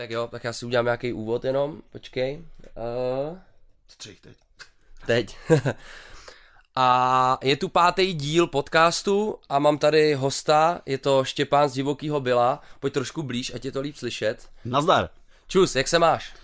Tak 0.00 0.10
jo, 0.10 0.28
tak 0.30 0.44
já 0.44 0.52
si 0.52 0.66
udělám 0.66 0.84
nějaký 0.84 1.12
úvod 1.12 1.44
jenom, 1.44 1.82
počkej. 1.92 2.44
Uh, 3.30 3.38
Střih 3.88 4.20
teď. 4.20 4.36
teď. 5.06 5.36
a 6.76 7.38
je 7.42 7.56
tu 7.56 7.68
pátý 7.68 8.14
díl 8.14 8.46
podcastu 8.46 9.38
a 9.48 9.58
mám 9.58 9.78
tady 9.78 10.14
hosta, 10.14 10.80
je 10.86 10.98
to 10.98 11.24
Štěpán 11.24 11.68
z 11.68 11.72
Divokýho 11.72 12.20
Byla. 12.20 12.62
Pojď 12.80 12.92
trošku 12.92 13.22
blíž, 13.22 13.54
ať 13.54 13.64
je 13.64 13.72
to 13.72 13.80
líp 13.80 13.96
slyšet. 13.96 14.48
Nazdar. 14.64 15.08
Čus, 15.48 15.76
jak 15.76 15.88
se 15.88 15.98
máš? 15.98 16.34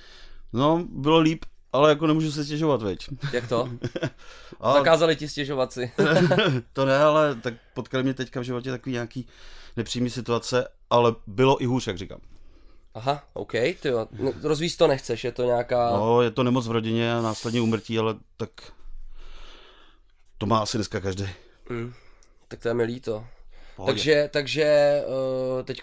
No, 0.53 0.85
bylo 0.89 1.19
líp, 1.19 1.45
ale 1.73 1.89
jako 1.91 2.07
nemůžu 2.07 2.33
se 2.33 2.45
stěžovat, 2.45 2.83
veď. 2.83 3.09
Jak 3.33 3.49
to? 3.49 3.69
Ale 4.61 4.79
Zakázali 4.79 5.17
ti 5.17 5.29
stěžovat 5.29 5.73
si. 5.73 5.93
to 6.73 6.85
ne, 6.85 6.99
ale 6.99 7.35
tak 7.35 7.55
potkali 7.75 8.03
mě 8.03 8.15
teďka 8.15 8.41
v 8.41 8.45
životě 8.45 8.71
takový 8.71 8.93
nějaký 8.93 9.27
nepřímý 9.77 10.11
situace, 10.11 10.69
ale 10.91 11.15
bylo 11.27 11.63
i 11.63 11.67
hůř, 11.67 11.87
jak 11.87 11.99
říkám. 11.99 12.21
Aha, 12.97 13.23
OK, 13.33 13.53
ty 13.53 13.89
jo. 13.89 14.09
No, 14.13 14.33
rozvíst 14.43 14.79
to 14.79 14.87
nechceš, 14.87 15.25
je 15.25 15.33
to 15.33 15.45
nějaká... 15.45 15.91
No, 15.91 16.23
je 16.23 16.31
to 16.31 16.43
nemoc 16.43 16.67
v 16.67 16.71
rodině 16.71 17.15
a 17.15 17.21
následně 17.21 17.61
umrtí, 17.61 17.99
ale 17.99 18.15
tak 18.37 18.51
to 20.39 20.47
má 20.47 20.59
asi 20.59 20.79
dneska 20.79 21.01
každý. 21.01 21.29
Mm, 21.69 21.95
tak 22.49 22.61
to 22.61 22.69
je 22.69 22.75
mi 22.75 22.83
líto. 22.83 23.25
Pohodě. 23.77 23.93
Takže, 23.93 24.31
takže 24.33 25.03
uh, 25.07 25.63
teď 25.63 25.83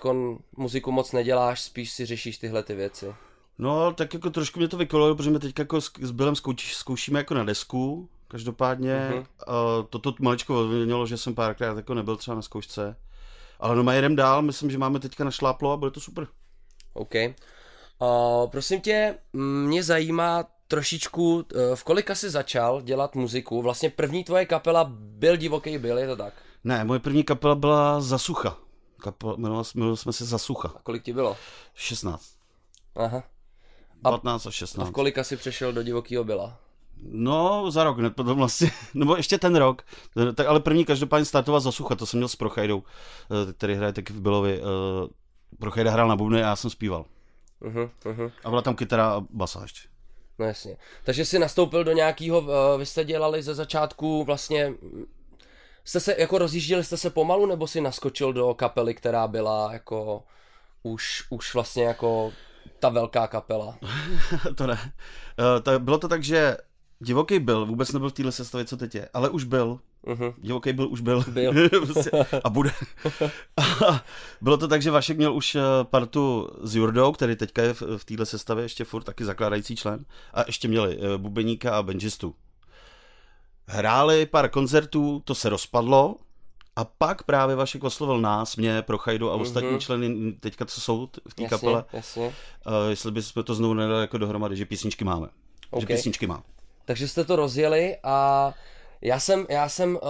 muziku 0.58 0.92
moc 0.92 1.12
neděláš, 1.12 1.62
spíš 1.62 1.92
si 1.92 2.06
řešíš 2.06 2.38
tyhle 2.38 2.64
ty 2.64 2.76
věci. 2.76 3.16
No, 3.58 3.94
tak 3.94 4.14
jako 4.14 4.30
trošku 4.30 4.60
mě 4.60 4.68
to 4.68 4.78
vykolilo, 4.78 5.16
protože 5.16 5.32
my 5.32 5.40
teď 5.40 5.60
jako 5.60 5.82
s, 5.82 5.92
s 6.02 6.12
Bylem 6.12 6.36
zkouč, 6.36 6.76
zkoušíme 6.76 7.20
jako 7.20 7.34
na 7.34 7.44
desku, 7.44 8.10
každopádně. 8.28 9.10
Mhm. 9.10 9.20
Uh-huh. 9.20 9.80
Uh, 9.80 9.86
toto 9.90 10.14
maličko 10.20 10.60
odměnilo, 10.60 11.08
že 11.08 11.18
jsem 11.18 11.36
párkrát 11.36 11.78
jako 11.78 11.94
nebyl 11.94 12.16
třeba 12.16 12.36
na 12.36 12.42
zkoušce. 12.42 12.96
Ale 13.60 13.76
no, 13.76 13.92
jedem 13.92 14.16
dál, 14.16 14.42
myslím, 14.42 14.72
že 14.72 14.78
máme 14.78 15.00
teďka 15.00 15.24
našláplo 15.24 15.72
a 15.72 15.78
bude 15.78 15.92
to 15.92 16.00
super. 16.00 16.28
OK. 16.94 17.16
Uh, 17.16 18.50
prosím 18.52 18.82
tě, 18.82 19.16
mě 19.34 19.84
zajímá 19.84 20.46
trošičku, 20.68 21.36
uh, 21.36 21.44
v 21.76 21.84
kolika 21.84 22.16
jsi 22.16 22.30
začal 22.30 22.82
dělat 22.82 23.16
muziku? 23.16 23.62
Vlastně 23.62 23.90
první 23.90 24.24
tvoje 24.24 24.46
kapela 24.46 24.86
byl 24.94 25.38
Divoký 25.38 25.78
byl, 25.78 25.98
je 25.98 26.08
to 26.08 26.16
tak? 26.16 26.34
Ne, 26.64 26.84
moje 26.84 27.00
první 27.00 27.24
kapela 27.24 27.56
byla 27.56 28.02
Zasucha. 28.02 28.58
Kapela, 29.02 29.36
jmenovali 29.38 29.66
jsme 29.98 30.14
se 30.14 30.26
Zasucha. 30.26 30.74
A 30.76 30.82
kolik 30.84 31.04
ti 31.04 31.14
bylo? 31.14 31.38
16. 31.74 32.24
Aha. 32.96 33.24
A- 34.04 34.12
15 34.12 34.46
a 34.46 34.50
A 34.50 34.52
16. 34.52 34.90
v 34.90 34.92
kolika 34.92 35.24
jsi 35.24 35.38
přešel 35.38 35.74
do 35.74 35.84
Divokýho 35.84 36.24
byla? 36.24 36.58
No, 37.06 37.72
za 37.72 37.84
rok, 37.84 37.98
ne, 37.98 38.10
potom 38.10 38.38
vlastně, 38.38 38.72
nebo 38.94 39.16
ještě 39.16 39.38
ten 39.38 39.56
rok. 39.56 39.82
Tak, 40.36 40.48
ale 40.48 40.60
první 40.60 40.86
každopádně 40.86 41.26
startoval 41.26 41.62
Zasucha, 41.62 41.96
to 41.96 42.06
jsem 42.06 42.18
měl 42.20 42.28
s 42.28 42.36
Prochajdou, 42.36 42.84
eh, 43.50 43.54
který 43.54 43.76
hraje 43.76 43.94
taky 43.94 44.14
v 44.14 44.22
Bylovi. 44.22 44.62
Eh, 45.54 45.58
Prochajda 45.60 45.92
hrál 45.92 46.08
na 46.08 46.16
bubny 46.16 46.44
a 46.44 46.48
já 46.48 46.56
jsem 46.56 46.70
zpíval. 46.70 47.06
Uh-huh, 47.62 47.90
uh-huh. 48.04 48.32
A 48.44 48.50
byla 48.50 48.62
tam 48.62 48.76
kytara 48.76 49.08
a 49.08 49.22
basa 49.30 49.62
ještě. 49.62 49.88
No 50.40 50.46
jasně. 50.46 50.78
Takže 51.04 51.26
jsi 51.26 51.40
nastoupil 51.40 51.84
do 51.84 51.92
nějakého, 51.92 52.40
uh, 52.40 52.50
vy 52.78 52.86
jste 52.86 53.04
dělali 53.04 53.44
ze 53.44 53.56
začátku 53.56 54.24
vlastně, 54.24 54.74
jste 55.84 56.00
se 56.00 56.16
jako 56.20 56.38
rozjížděli 56.38 56.84
jste 56.84 56.98
se 56.98 57.10
pomalu, 57.10 57.46
nebo 57.46 57.68
si 57.68 57.82
naskočil 57.82 58.34
do 58.34 58.54
kapely, 58.54 58.94
která 58.94 59.28
byla 59.28 59.74
jako 59.74 60.24
už, 60.84 61.24
už 61.30 61.54
vlastně 61.54 61.84
jako 61.84 62.32
ta 62.80 62.90
velká 62.90 63.28
kapela? 63.28 63.78
to 64.56 64.68
ne. 64.68 64.74
Uh, 64.74 65.64
to, 65.64 65.80
bylo 65.80 65.98
to 65.98 66.08
tak, 66.08 66.24
že 66.24 66.58
divoký 67.04 67.40
byl, 67.40 67.66
vůbec 67.66 67.92
nebyl 67.92 68.10
v 68.10 68.14
téhle 68.14 68.32
sestavě, 68.32 68.66
co 68.66 68.78
teď 68.78 68.96
je, 68.96 69.10
ale 69.14 69.30
už 69.30 69.44
byl. 69.44 69.80
Uh-huh. 70.08 70.34
Divoký 70.38 70.74
byl, 70.74 70.88
už 70.90 71.02
byl. 71.02 71.24
Byl. 71.28 71.70
Prostě. 71.70 72.10
a 72.44 72.50
bude. 72.50 72.72
A 73.82 74.04
bylo 74.42 74.58
to 74.58 74.68
tak, 74.68 74.82
že 74.82 74.92
Vašek 74.92 75.18
měl 75.18 75.36
už 75.36 75.56
eh, 75.56 75.62
partu 75.84 76.50
s 76.62 76.76
Jurdou, 76.76 77.12
který 77.12 77.36
teďka 77.36 77.62
je 77.62 77.74
v, 77.74 78.06
téhle 78.06 78.26
sestavě 78.26 78.66
ještě 78.66 78.84
furt 78.84 79.04
taky 79.04 79.26
zakládající 79.26 79.76
člen. 79.76 80.06
A 80.34 80.44
ještě 80.48 80.68
měli 80.68 80.98
eh, 81.02 81.18
bubeníka 81.18 81.78
a 81.78 81.84
benžistu. 81.84 82.36
Hráli 83.68 84.26
pár 84.26 84.50
koncertů, 84.50 85.22
to 85.26 85.36
se 85.36 85.50
rozpadlo. 85.50 86.16
A 86.76 86.86
pak 86.86 87.24
právě 87.24 87.56
Vašek 87.56 87.84
oslovil 87.84 88.22
nás, 88.22 88.56
mě, 88.56 88.82
Prochajdu 88.82 89.32
a 89.32 89.34
ostatní 89.36 89.70
Mhm. 89.70 89.80
členy 89.80 90.34
teďka, 90.40 90.66
co 90.66 90.82
jsou 90.82 91.10
v 91.28 91.34
té 91.34 91.46
kapele, 91.48 91.84
jasně. 91.94 92.26
uh, 92.28 92.34
jestli 92.90 93.12
bychom 93.12 93.44
to 93.44 93.56
znovu 93.56 93.74
nedali 93.74 94.02
jako 94.02 94.18
dohromady, 94.18 94.56
že 94.56 94.66
písničky 94.66 95.04
máme. 95.06 95.28
OK. 95.70 95.82
Že 95.82 95.88
písničky 95.88 96.28
mám. 96.28 96.44
Takže 96.86 97.08
jste 97.08 97.24
to 97.24 97.36
rozjeli 97.36 97.98
a 98.04 98.54
já 99.04 99.20
jsem, 99.20 99.46
já 99.50 99.70
jsem, 99.70 99.96
uh, 99.96 100.02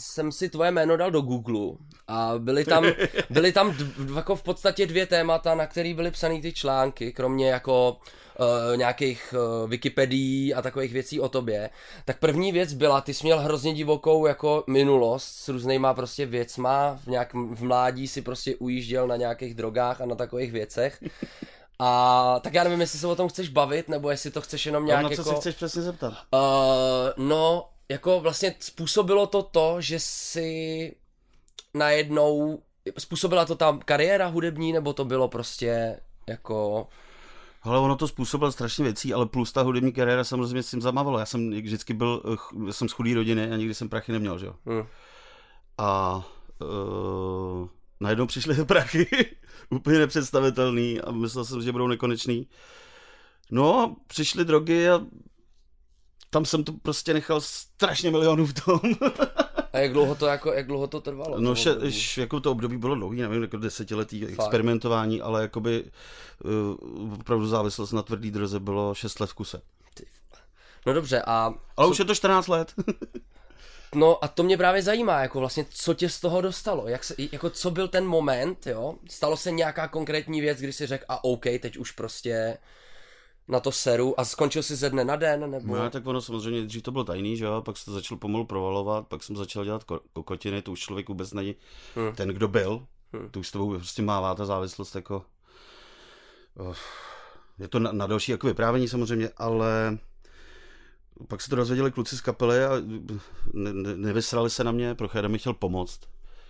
jsem 0.00 0.32
si 0.32 0.48
tvoje 0.48 0.70
jméno 0.70 0.96
dal 0.96 1.10
do 1.10 1.20
Google 1.20 1.76
a 2.08 2.32
byly 2.38 2.64
tam, 2.64 2.86
byly 3.30 3.52
tam 3.52 3.72
dv, 3.72 4.16
jako 4.16 4.36
v 4.36 4.42
podstatě 4.42 4.86
dvě 4.86 5.06
témata, 5.06 5.54
na 5.54 5.66
které 5.66 5.94
byly 5.94 6.10
psané 6.10 6.40
ty 6.40 6.52
články, 6.52 7.12
kromě 7.12 7.50
jako 7.50 7.96
uh, 8.40 8.76
nějakých 8.76 9.34
uh, 9.62 9.70
Wikipedií 9.70 10.54
a 10.54 10.62
takových 10.62 10.92
věcí 10.92 11.20
o 11.20 11.28
tobě. 11.28 11.70
Tak 12.04 12.18
první 12.18 12.52
věc 12.52 12.72
byla, 12.72 13.00
ty 13.00 13.14
jsi 13.14 13.26
měl 13.26 13.38
hrozně 13.40 13.74
divokou 13.74 14.26
jako 14.26 14.64
minulost 14.66 15.24
s 15.24 15.48
různýma 15.48 15.94
prostě 15.94 16.26
věcma, 16.26 16.98
v 17.04 17.06
nějakém 17.06 17.54
v 17.54 17.62
mládí 17.62 18.08
si 18.08 18.22
prostě 18.22 18.56
ujížděl 18.56 19.06
na 19.06 19.16
nějakých 19.16 19.54
drogách 19.54 20.00
a 20.00 20.06
na 20.06 20.14
takových 20.14 20.52
věcech. 20.52 21.02
A 21.82 22.40
tak 22.40 22.54
já 22.54 22.64
nevím, 22.64 22.80
jestli 22.80 22.98
se 22.98 23.06
o 23.06 23.16
tom 23.16 23.28
chceš 23.28 23.48
bavit, 23.48 23.88
nebo 23.88 24.10
jestli 24.10 24.30
to 24.30 24.40
chceš 24.40 24.66
jenom 24.66 24.86
nějak 24.86 25.02
Na 25.02 25.08
co 25.08 25.12
jako... 25.12 25.24
se 25.24 25.34
chceš 25.34 25.54
přesně 25.54 25.82
zeptat? 25.82 26.12
Uh, 26.12 26.38
no, 27.26 27.68
jako 27.88 28.20
vlastně 28.20 28.54
způsobilo 28.60 29.26
to 29.26 29.42
to, 29.42 29.76
že 29.80 30.00
si 30.00 30.96
najednou, 31.74 32.62
způsobila 32.98 33.44
to 33.44 33.54
tam 33.54 33.80
kariéra 33.84 34.26
hudební, 34.26 34.72
nebo 34.72 34.92
to 34.92 35.04
bylo 35.04 35.28
prostě 35.28 36.00
jako, 36.28 36.86
Ale 37.62 37.78
ono 37.78 37.96
to 37.96 38.08
způsobilo 38.08 38.52
strašně 38.52 38.84
věcí, 38.84 39.14
ale 39.14 39.26
plus 39.26 39.52
ta 39.52 39.62
hudební 39.62 39.92
kariéra 39.92 40.24
samozřejmě 40.24 40.62
s 40.62 40.70
tím 40.70 40.80
zamávala. 40.82 41.20
Já 41.20 41.26
jsem 41.26 41.50
vždycky 41.50 41.94
byl, 41.94 42.22
eh, 42.68 42.72
jsem 42.72 42.88
z 42.88 42.92
chudý 42.92 43.14
rodiny 43.14 43.52
a 43.52 43.56
nikdy 43.56 43.74
jsem 43.74 43.88
prachy 43.88 44.12
neměl, 44.12 44.38
že 44.38 44.46
jo. 44.46 44.54
hm, 44.66 44.86
A 45.78 46.22
uh, 46.60 47.68
najednou 48.00 48.26
přišly 48.26 48.54
ty 48.54 48.64
prachy, 48.64 49.06
úplně 49.70 49.98
nepředstavitelný 49.98 51.00
a 51.00 51.10
myslel 51.10 51.44
jsem, 51.44 51.62
že 51.62 51.72
budou 51.72 51.88
nekonečný. 51.88 52.48
No, 53.50 53.80
a 53.80 53.96
přišly 54.06 54.44
drogy 54.44 54.90
a 54.90 55.00
tam 56.30 56.44
jsem 56.44 56.64
to 56.64 56.72
prostě 56.72 57.14
nechal 57.14 57.40
strašně 57.40 58.10
milionů 58.10 58.46
v 58.46 58.52
tom. 58.52 58.80
a 59.72 59.78
jak 59.78 59.92
dlouho 59.92 60.14
to 60.14 60.26
jako, 60.26 60.52
jak 60.52 60.66
dlouho 60.66 60.86
to 60.86 61.00
trvalo? 61.00 61.40
No, 61.40 61.54
še, 61.54 61.70
š, 61.82 62.18
jako 62.18 62.40
to 62.40 62.52
období 62.52 62.76
bylo 62.76 62.94
dlouhý, 62.94 63.20
nevím, 63.20 63.42
jako 63.42 63.56
desetiletý 63.56 64.26
experimentování, 64.26 65.20
ale 65.20 65.42
jakoby 65.42 65.84
uh, 66.44 67.14
opravdu 67.14 67.46
závislost 67.46 67.92
na 67.92 68.02
tvrdý 68.02 68.30
droze 68.30 68.60
bylo 68.60 68.94
6 68.94 69.20
let 69.20 69.30
v 69.30 69.34
kuse. 69.34 69.62
no 70.86 70.92
dobře, 70.92 71.22
a, 71.22 71.54
Ale 71.76 71.86
co, 71.86 71.90
už 71.90 71.98
je 71.98 72.04
to 72.04 72.14
14 72.14 72.48
let. 72.48 72.74
no 73.94 74.24
a 74.24 74.28
to 74.28 74.42
mě 74.42 74.56
právě 74.56 74.82
zajímá, 74.82 75.20
jako 75.20 75.40
vlastně, 75.40 75.66
co 75.70 75.94
tě 75.94 76.08
z 76.08 76.20
toho 76.20 76.40
dostalo, 76.40 76.88
jak 76.88 77.04
se, 77.04 77.14
jako 77.32 77.50
co 77.50 77.70
byl 77.70 77.88
ten 77.88 78.06
moment, 78.06 78.66
jo, 78.66 78.94
stalo 79.10 79.36
se 79.36 79.50
nějaká 79.50 79.88
konkrétní 79.88 80.40
věc, 80.40 80.58
kdy 80.58 80.72
si 80.72 80.86
řekl, 80.86 81.04
a 81.08 81.24
OK, 81.24 81.44
teď 81.44 81.76
už 81.76 81.90
prostě 81.90 82.58
na 83.48 83.60
to 83.60 83.72
seru 83.72 84.20
a 84.20 84.24
skončil 84.24 84.62
si 84.62 84.76
ze 84.76 84.90
dne 84.90 85.04
na 85.04 85.16
den, 85.16 85.50
nebo? 85.50 85.76
No, 85.76 85.90
tak 85.90 86.06
ono 86.06 86.20
samozřejmě, 86.20 86.62
dřív 86.62 86.82
to 86.82 86.90
bylo 86.90 87.04
tajný, 87.04 87.36
že 87.36 87.44
jo, 87.44 87.62
pak 87.62 87.76
se 87.76 87.84
to 87.84 87.92
začal 87.92 88.18
pomalu 88.18 88.44
provalovat, 88.46 89.06
pak 89.06 89.22
jsem 89.22 89.36
začal 89.36 89.64
dělat 89.64 89.84
ko- 89.86 90.00
kokotiny, 90.12 90.62
to 90.62 90.72
už 90.72 90.80
člověk 90.80 91.08
vůbec 91.08 91.32
není 91.32 91.54
Hmm. 91.96 92.14
ten, 92.14 92.28
kdo 92.28 92.48
byl, 92.48 92.86
Hmm. 93.12 93.30
to 93.30 93.40
už 93.40 93.48
s 93.48 93.50
tebou 93.52 93.70
prostě 93.76 94.02
mává 94.02 94.34
ta 94.34 94.44
závislost 94.44 94.94
jako, 94.94 95.24
oh, 96.56 96.76
je 97.58 97.68
to 97.68 97.78
na, 97.78 97.92
na 97.92 98.06
další 98.06 98.32
jako 98.32 98.46
vyprávění 98.46 98.88
samozřejmě, 98.88 99.30
ale 99.36 99.98
pak 101.28 101.40
se 101.42 101.50
to 101.50 101.56
dozvěděli 101.56 101.92
kluci 101.92 102.16
z 102.16 102.20
kapely 102.20 102.64
a 102.64 102.70
ne, 103.52 103.72
ne, 103.72 103.96
nevysrali 103.96 104.50
se 104.50 104.64
na 104.64 104.72
mě, 104.72 104.94
Prochajda 104.94 105.28
mi 105.28 105.38
chtěl 105.38 105.54
pomoct. 105.54 106.00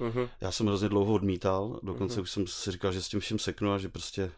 Mhm. 0.01 0.29
Já 0.41 0.53
jsem 0.53 0.67
hrozně 0.67 0.89
dlouho 0.89 1.15
odmítal, 1.15 1.81
dokonce 1.83 2.15
Mhm. 2.15 2.23
už 2.23 2.31
jsem 2.31 2.47
si 2.47 2.71
říkal, 2.73 2.93
že 2.93 3.03
s 3.03 3.09
tím 3.09 3.21
všem 3.21 3.39
seknu 3.39 3.73
a 3.73 3.79
že 3.79 3.89
prostě 3.89 4.31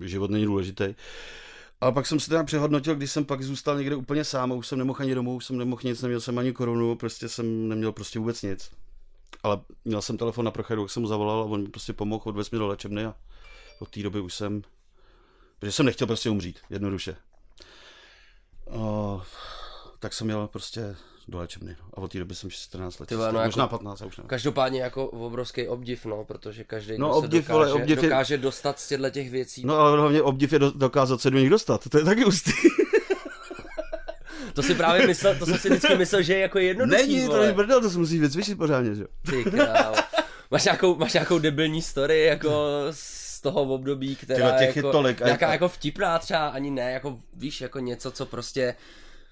život 0.00 0.30
není 0.30 0.44
důležitý. 0.44 0.94
Ale 1.80 1.92
pak 1.92 2.06
jsem 2.06 2.20
si 2.20 2.28
teda 2.28 2.44
přehodnotil, 2.44 2.94
když 2.94 3.10
jsem 3.10 3.24
pak 3.24 3.42
zůstal 3.42 3.78
někde 3.78 3.96
úplně 3.96 4.24
sám 4.24 4.52
a 4.52 4.54
už 4.54 4.66
jsem 4.66 4.78
nemohl 4.78 4.98
ani 5.02 5.14
domů, 5.14 5.36
už 5.36 5.44
jsem 5.44 5.58
nemohl 5.58 5.82
nic, 5.84 6.02
neměl 6.02 6.20
jsem 6.20 6.38
ani 6.38 6.52
korunu, 6.52 6.96
prostě 6.96 7.28
jsem 7.28 7.68
neměl 7.68 7.92
prostě 7.92 8.18
vůbec 8.18 8.42
nic. 8.42 8.70
Ale 9.42 9.60
měl 9.84 10.02
jsem 10.02 10.16
telefon 10.18 10.44
na 10.44 10.50
prochadu, 10.50 10.82
jak 10.82 10.90
jsem 10.90 11.02
mu 11.02 11.08
zavolal 11.08 11.40
a 11.40 11.44
on 11.44 11.62
mi 11.62 11.68
prostě 11.68 11.92
pomohl, 11.92 12.22
odvez 12.26 12.50
mě 12.50 12.58
do 12.58 12.66
léčebny 12.66 13.04
a 13.04 13.14
od 13.78 13.88
té 13.90 14.02
doby 14.02 14.20
už 14.20 14.34
jsem, 14.34 14.62
protože 15.58 15.72
jsem 15.72 15.86
nechtěl 15.86 16.06
prostě 16.06 16.30
umřít, 16.30 16.58
jednoduše. 16.70 17.16
O, 18.72 19.22
tak 19.98 20.12
jsem 20.12 20.26
měl 20.26 20.46
prostě 20.48 20.96
do 21.28 21.38
léčebny 21.38 21.76
a 21.94 21.98
od 21.98 22.12
té 22.12 22.18
doby 22.18 22.34
jsem 22.34 22.50
14 22.50 22.98
let, 22.98 23.08
Ty 23.08 23.14
vole, 23.16 23.32
no 23.32 23.44
možná 23.44 23.64
jako- 23.64 23.70
15, 23.78 24.00
já 24.00 24.06
už 24.06 24.16
nevím. 24.16 24.28
Každopádně 24.28 24.82
jako 24.82 25.06
obrovský 25.06 25.68
obdiv, 25.68 26.06
no, 26.06 26.24
protože 26.24 26.64
každý 26.64 26.98
No, 26.98 27.08
no, 27.08 27.12
se 27.12 27.18
obdiv, 27.18 27.42
dokáže, 27.48 27.56
ale 27.58 27.72
obdiv 27.72 27.98
je- 28.02 28.02
dokáže 28.08 28.38
dostat 28.38 28.80
z 28.80 28.88
těchto 28.88 29.10
těch 29.10 29.30
věcí. 29.30 29.62
No 29.66 29.76
ale 29.78 29.98
hlavně 30.00 30.22
obdiv 30.22 30.52
je 30.52 30.58
do, 30.58 30.70
dokázat 30.70 31.20
se 31.20 31.30
do 31.30 31.38
nich 31.38 31.50
dostat, 31.50 31.88
to 31.88 31.98
je 31.98 32.04
taky 32.04 32.24
ústý. 32.24 32.52
To 34.54 34.62
si 34.62 34.74
právě 34.74 35.06
myslel, 35.06 35.34
to 35.38 35.46
jsem 35.46 35.58
si 35.58 35.68
vždycky 35.70 35.96
myslel, 35.96 36.22
že 36.22 36.32
je 36.34 36.38
jako 36.40 36.58
jednoduchý, 36.58 37.02
Není, 37.02 37.20
to 37.20 37.26
vole. 37.32 37.40
není 37.44 37.56
brdel, 37.56 37.80
to 37.80 37.90
se 37.90 37.98
musí 37.98 38.18
vycvičit 38.18 38.58
pořádně, 38.58 38.94
že 38.94 39.02
jo. 39.02 39.08
Ty 39.30 39.44
krávo. 39.50 39.96
Máš 40.50 40.64
nějakou, 40.64 40.96
máš 40.96 41.12
nějakou 41.12 41.38
debilní 41.38 41.82
story, 41.82 42.24
jako 42.24 42.50
z 42.90 43.19
z 43.40 43.42
toho 43.42 43.62
období, 43.62 44.16
která 44.16 44.58
těch 44.58 44.76
jako, 44.76 44.88
je 44.88 44.92
tolik. 44.92 45.20
nějaká 45.20 45.52
jako 45.52 45.68
vtipná 45.68 46.18
třeba, 46.18 46.48
ani 46.48 46.70
ne, 46.70 46.92
jako 46.92 47.18
víš, 47.34 47.60
jako 47.60 47.78
něco, 47.78 48.10
co 48.10 48.26
prostě 48.26 48.74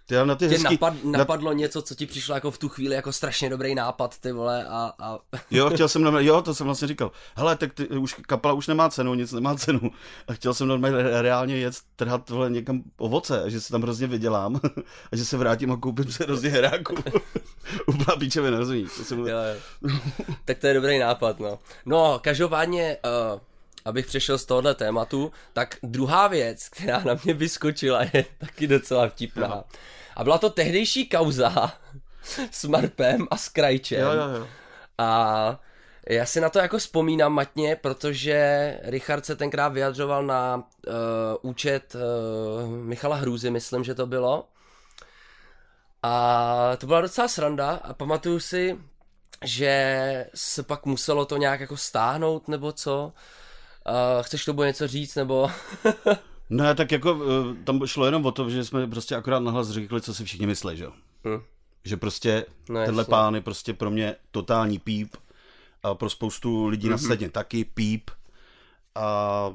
ty, 0.08 0.14
na 0.25 0.34
ty 0.34 0.49
tě 0.49 0.55
hezký, 0.55 0.75
napad, 0.75 0.94
napadlo 1.05 1.50
na... 1.50 1.56
něco, 1.56 1.82
co 1.82 1.94
ti 1.94 2.06
přišlo 2.06 2.34
jako 2.34 2.50
v 2.50 2.58
tu 2.58 2.69
chvíli 2.69 2.94
jako 2.94 3.12
strašně 3.12 3.50
dobrý 3.50 3.75
nápad, 3.75 4.19
ty 4.19 4.32
vole, 4.32 4.64
a... 4.69 4.93
a... 4.99 5.19
jo, 5.50 5.70
chtěl 5.70 5.88
jsem, 5.88 6.05
jo, 6.05 6.43
to 6.43 6.55
jsem 6.55 6.66
vlastně 6.66 6.88
říkal, 6.88 7.10
hele, 7.37 7.56
tak 7.56 7.75
ty, 7.75 7.87
už, 7.87 8.14
kapela 8.14 8.55
už 8.55 8.66
nemá 8.66 8.88
cenu, 8.88 9.14
nic 9.14 9.32
nemá 9.32 9.55
cenu, 9.55 9.81
a 10.28 10.32
chtěl 10.32 10.55
jsem 10.55 10.69
normálně 10.69 11.22
reálně 11.22 11.56
jet 11.56 11.75
trhat 11.96 12.31
vole, 12.31 12.50
někam 12.50 12.82
ovoce, 12.96 13.43
a 13.43 13.49
že 13.49 13.60
se 13.60 13.72
tam 13.72 13.82
hrozně 13.82 14.06
vydělám, 14.06 14.60
a 15.12 15.16
že 15.16 15.25
se 15.25 15.37
vrátím 15.37 15.72
a 15.72 15.76
koupím 15.76 16.12
se 16.12 16.25
hrozně 16.25 16.50
heráku. 16.50 16.94
Úplná 17.87 18.16
píčevina, 18.16 18.58
rozumíš? 18.58 18.90
To 18.96 19.05
jsem... 19.05 19.19
jo, 19.19 19.26
jo. 19.26 19.90
tak 20.44 20.58
to 20.58 20.66
je 20.66 20.75
dobrý 20.75 20.99
nápad, 20.99 21.40
no. 21.40 21.58
No, 21.87 22.19
každopádně, 22.22 22.96
uh, 23.32 23.40
abych 23.88 24.06
přešel 24.06 24.38
z 24.38 24.44
tohohle 24.44 24.75
tématu, 24.75 25.32
tak 25.52 25.76
druhá 25.82 26.29
věc, 26.29 26.69
která 26.69 27.00
na 27.05 27.14
mě 27.25 27.35
vyskočila, 27.35 28.02
je 28.12 28.25
taky 28.38 28.67
docela 28.67 29.08
vtipná. 29.08 29.64
A 30.17 30.25
byla 30.25 30.38
to 30.38 30.50
tehdejší 30.50 31.08
kauza 31.08 31.73
s 32.50 32.64
Marpem 32.64 33.26
a 33.31 33.37
s 33.37 33.49
Krajčem. 33.49 34.00
Jo, 34.00 34.12
jo, 34.12 34.29
jo. 34.29 34.46
A 34.99 35.61
já 36.08 36.26
si 36.26 36.40
na 36.40 36.49
to 36.49 36.58
jako 36.58 36.79
vzpomínám 36.79 37.32
matně, 37.32 37.76
protože 37.76 38.81
Richard 38.82 39.26
se 39.26 39.37
tenkrát 39.37 39.69
vyjadřoval 39.69 40.26
na 40.26 40.56
uh, 40.56 40.62
účet 41.43 41.94
uh, 41.94 42.69
Michala 42.70 43.17
Hrůzy, 43.17 43.50
myslím, 43.50 43.84
že 43.84 43.94
to 43.94 44.06
bylo. 44.06 44.49
A 46.02 46.76
to 46.76 46.87
byla 46.87 47.00
docela 47.00 47.29
sranda 47.29 47.70
a 47.70 47.94
pamatuju 47.94 48.41
si, 48.41 48.79
že 49.44 50.26
se 50.34 50.62
pak 50.62 50.87
muselo 50.87 51.25
to 51.25 51.37
nějak 51.37 51.61
jako 51.61 51.76
stáhnout 51.76 52.49
nebo 52.49 52.73
co. 52.73 53.12
Uh, 53.87 54.23
chceš 54.23 54.45
tomu 54.45 54.63
něco 54.63 54.89
říct 54.89 55.15
nebo... 55.15 55.51
Ne, 56.51 56.75
tak 56.75 56.93
jako 56.93 57.21
eh, 57.23 57.65
tam 57.65 57.87
šlo 57.87 58.05
jenom 58.05 58.27
o 58.27 58.33
to, 58.33 58.51
že 58.51 58.65
jsme 58.65 58.87
prostě 58.87 59.17
akorát 59.17 59.41
nahlas 59.41 59.71
řekli, 59.71 60.01
co 60.01 60.15
si 60.15 60.25
všichni 60.25 60.47
myslí, 60.47 60.77
že 60.77 60.85
jo. 60.85 60.93
Hmm. 61.25 61.41
Že 61.85 61.97
prostě 61.97 62.47
no, 62.69 62.85
tenhle 62.85 63.01
jasně. 63.01 63.11
pán 63.11 63.35
je 63.35 63.41
prostě 63.41 63.75
pro 63.75 63.91
mě 63.91 64.17
totální 64.31 64.79
píp 64.79 65.17
a 65.83 65.95
pro 65.95 66.11
spoustu 66.11 66.67
lidí 66.67 66.87
mm-hmm. 66.87 66.91
na 66.91 66.99
sledně 66.99 67.29
taky 67.31 67.65
píp. 67.65 68.11
A 68.95 69.51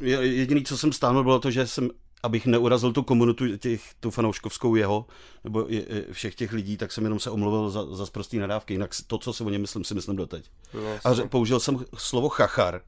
jediný, 0.00 0.64
co 0.64 0.78
jsem 0.78 0.92
stáhnul, 0.92 1.22
bylo 1.22 1.38
to, 1.38 1.50
že 1.50 1.66
jsem, 1.66 1.90
abych 2.22 2.46
neurazil 2.46 2.92
tu 2.92 3.02
komunitu, 3.02 3.56
těch, 3.56 3.94
tu 4.00 4.10
fanouškovskou 4.10 4.74
jeho, 4.74 5.06
nebo 5.44 5.68
všech 6.12 6.34
těch 6.34 6.52
lidí, 6.52 6.76
tak 6.76 6.92
jsem 6.92 7.04
jenom 7.04 7.20
se 7.20 7.30
omluvil 7.30 7.70
za, 7.70 7.96
za 7.96 8.06
sprostý 8.06 8.38
nadávky. 8.38 8.74
Jinak 8.74 8.90
to, 9.06 9.18
co 9.18 9.32
si 9.32 9.44
o 9.44 9.50
něm 9.50 9.60
myslím, 9.60 9.84
si 9.84 9.94
myslím 9.94 10.16
doteď. 10.16 10.50
No, 10.74 10.98
a 11.04 11.28
použil 11.28 11.60
jsem 11.60 11.84
slovo 11.96 12.28
chachar. 12.28 12.80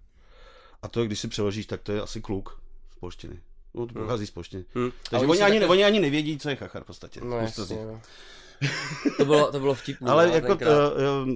A 0.82 0.88
to, 0.88 1.04
když 1.04 1.20
si 1.20 1.28
přeložíš, 1.28 1.66
tak 1.66 1.82
to 1.82 1.92
je 1.92 2.00
asi 2.00 2.20
kluk 2.20 2.60
z 2.92 2.98
polštiny. 2.98 3.40
No, 3.74 3.86
to 3.86 3.92
hmm. 3.94 4.02
pochází 4.02 4.26
z 4.26 4.30
polštiny. 4.30 4.64
Hmm. 4.74 4.90
Takže 5.10 5.26
oni, 5.26 5.42
ani, 5.42 5.60
také... 5.60 5.70
oni 5.70 5.84
ani 5.84 6.00
nevědí, 6.00 6.38
co 6.38 6.48
je 6.48 6.56
chachar 6.56 6.82
v 6.82 6.86
podstatě. 6.86 7.20
No, 7.24 7.36
jasně, 7.36 7.76
no. 7.76 8.00
to, 9.16 9.24
bylo, 9.24 9.52
to 9.52 9.60
bylo 9.60 9.74
vtipné. 9.74 10.10
Ale 10.10 10.26
no, 10.26 10.34
jako 10.34 10.56
to, 10.56 11.00
jo, 11.00 11.26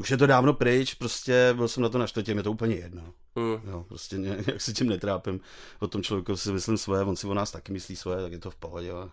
už 0.00 0.10
je 0.10 0.16
to 0.16 0.26
dávno 0.26 0.54
pryč, 0.54 0.94
prostě 0.94 1.52
byl 1.56 1.68
jsem 1.68 1.82
na 1.82 1.88
to 1.88 1.98
naštvatě, 1.98 2.32
je 2.32 2.42
to 2.42 2.52
úplně 2.52 2.74
jedno. 2.74 3.02
Hmm. 3.36 3.60
Jo, 3.70 3.84
prostě 3.88 4.16
jak 4.46 4.60
se 4.60 4.72
tím 4.72 4.88
netrápím. 4.88 5.40
O 5.78 5.88
tom 5.88 6.02
člověku 6.02 6.36
si 6.36 6.52
myslím 6.52 6.76
svoje, 6.76 7.02
on 7.02 7.16
si 7.16 7.26
o 7.26 7.34
nás 7.34 7.50
taky 7.50 7.72
myslí 7.72 7.96
svoje, 7.96 8.22
tak 8.22 8.32
je 8.32 8.38
to 8.38 8.50
v 8.50 8.56
pohodě. 8.56 8.92
Ale... 8.92 9.10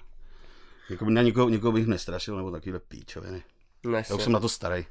Jako 0.89 1.10
na 1.10 1.21
někoho, 1.21 1.50
někoho 1.50 1.71
bych 1.71 1.88
nestrašil, 1.88 2.38
nebo 2.38 2.51
takovýhle 2.51 2.80
píčoviny. 2.80 3.44
Já 4.10 4.15
už 4.15 4.24
jsem 4.24 4.31
na 4.31 4.39
to 4.39 4.50
starý. 4.50 4.86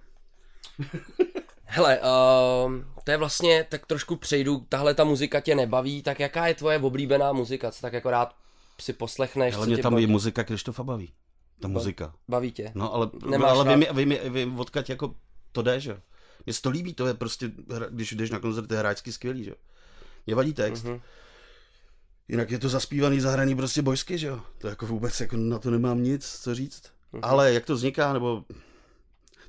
Hele, 1.74 2.00
uh, 2.00 2.72
to 3.04 3.10
je 3.10 3.16
vlastně, 3.16 3.66
tak 3.68 3.86
trošku 3.86 4.16
přejdu, 4.16 4.66
tahle 4.68 4.94
ta 4.94 5.04
muzika 5.04 5.40
tě 5.40 5.54
nebaví, 5.54 6.02
tak 6.02 6.20
jaká 6.20 6.46
je 6.46 6.54
tvoje 6.54 6.78
oblíbená 6.78 7.32
muzika, 7.32 7.70
co 7.70 7.80
tak 7.80 7.92
jako 7.92 8.10
rád 8.10 8.36
si 8.80 8.92
poslechneš? 8.92 9.54
Ale 9.54 9.66
mě 9.66 9.78
tam 9.78 9.92
baví? 9.92 10.02
je 10.02 10.06
muzika 10.06 10.44
Krištofa 10.44 10.82
baví, 10.82 11.12
ta 11.60 11.68
muzika. 11.68 12.14
Baví 12.28 12.52
tě? 12.52 12.72
No 12.74 12.94
ale, 12.94 13.10
Nemáš 13.30 13.50
ale 13.50 13.76
vím, 13.76 13.86
vím, 13.92 14.08
vím, 14.08 14.32
vím, 14.32 14.60
odkaď 14.60 14.90
jako 14.90 15.14
to 15.52 15.62
jde, 15.62 15.80
že 15.80 16.00
Mně 16.46 16.52
se 16.52 16.62
to 16.62 16.70
líbí, 16.70 16.94
to 16.94 17.06
je 17.06 17.14
prostě, 17.14 17.50
když 17.90 18.12
jdeš 18.12 18.30
na 18.30 18.38
koncert, 18.38 18.70
je 18.70 18.78
hráčsky 18.78 19.12
skvělý, 19.12 19.44
že 19.44 19.54
Mě 20.26 20.34
vadí 20.34 20.54
text. 20.54 20.84
Mm-hmm. 20.84 21.00
Jinak 22.28 22.50
je 22.50 22.58
to 22.58 22.68
zaspívaný, 22.68 23.20
zahraný 23.20 23.56
prostě 23.56 23.82
bojsky, 23.82 24.18
že 24.18 24.26
jo? 24.26 24.40
To 24.58 24.68
jako 24.68 24.86
vůbec 24.86 25.20
jako 25.20 25.36
na 25.36 25.58
to 25.58 25.70
nemám 25.70 26.02
nic, 26.02 26.38
co 26.42 26.54
říct. 26.54 26.82
Mm-hmm. 26.84 27.20
Ale 27.22 27.52
jak 27.52 27.66
to 27.66 27.74
vzniká, 27.74 28.12
nebo 28.12 28.44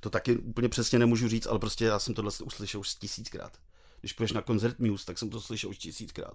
to 0.04 0.10
taky 0.10 0.38
úplně 0.38 0.70
přesně 0.70 1.00
nemůžu 1.00 1.28
říct, 1.28 1.48
ale 1.48 1.60
prostě 1.60 1.86
já 1.86 2.00
jsem 2.00 2.14
tohle 2.14 2.32
uslyšel 2.44 2.80
už 2.80 2.96
tisíckrát. 2.96 3.58
Když 4.00 4.14
půjdeš 4.14 4.32
na 4.32 4.42
koncert 4.42 4.80
Muse, 4.80 5.06
tak 5.06 5.18
jsem 5.18 5.30
to 5.30 5.42
slyšel 5.42 5.70
už 5.70 5.78
tisíckrát. 5.78 6.34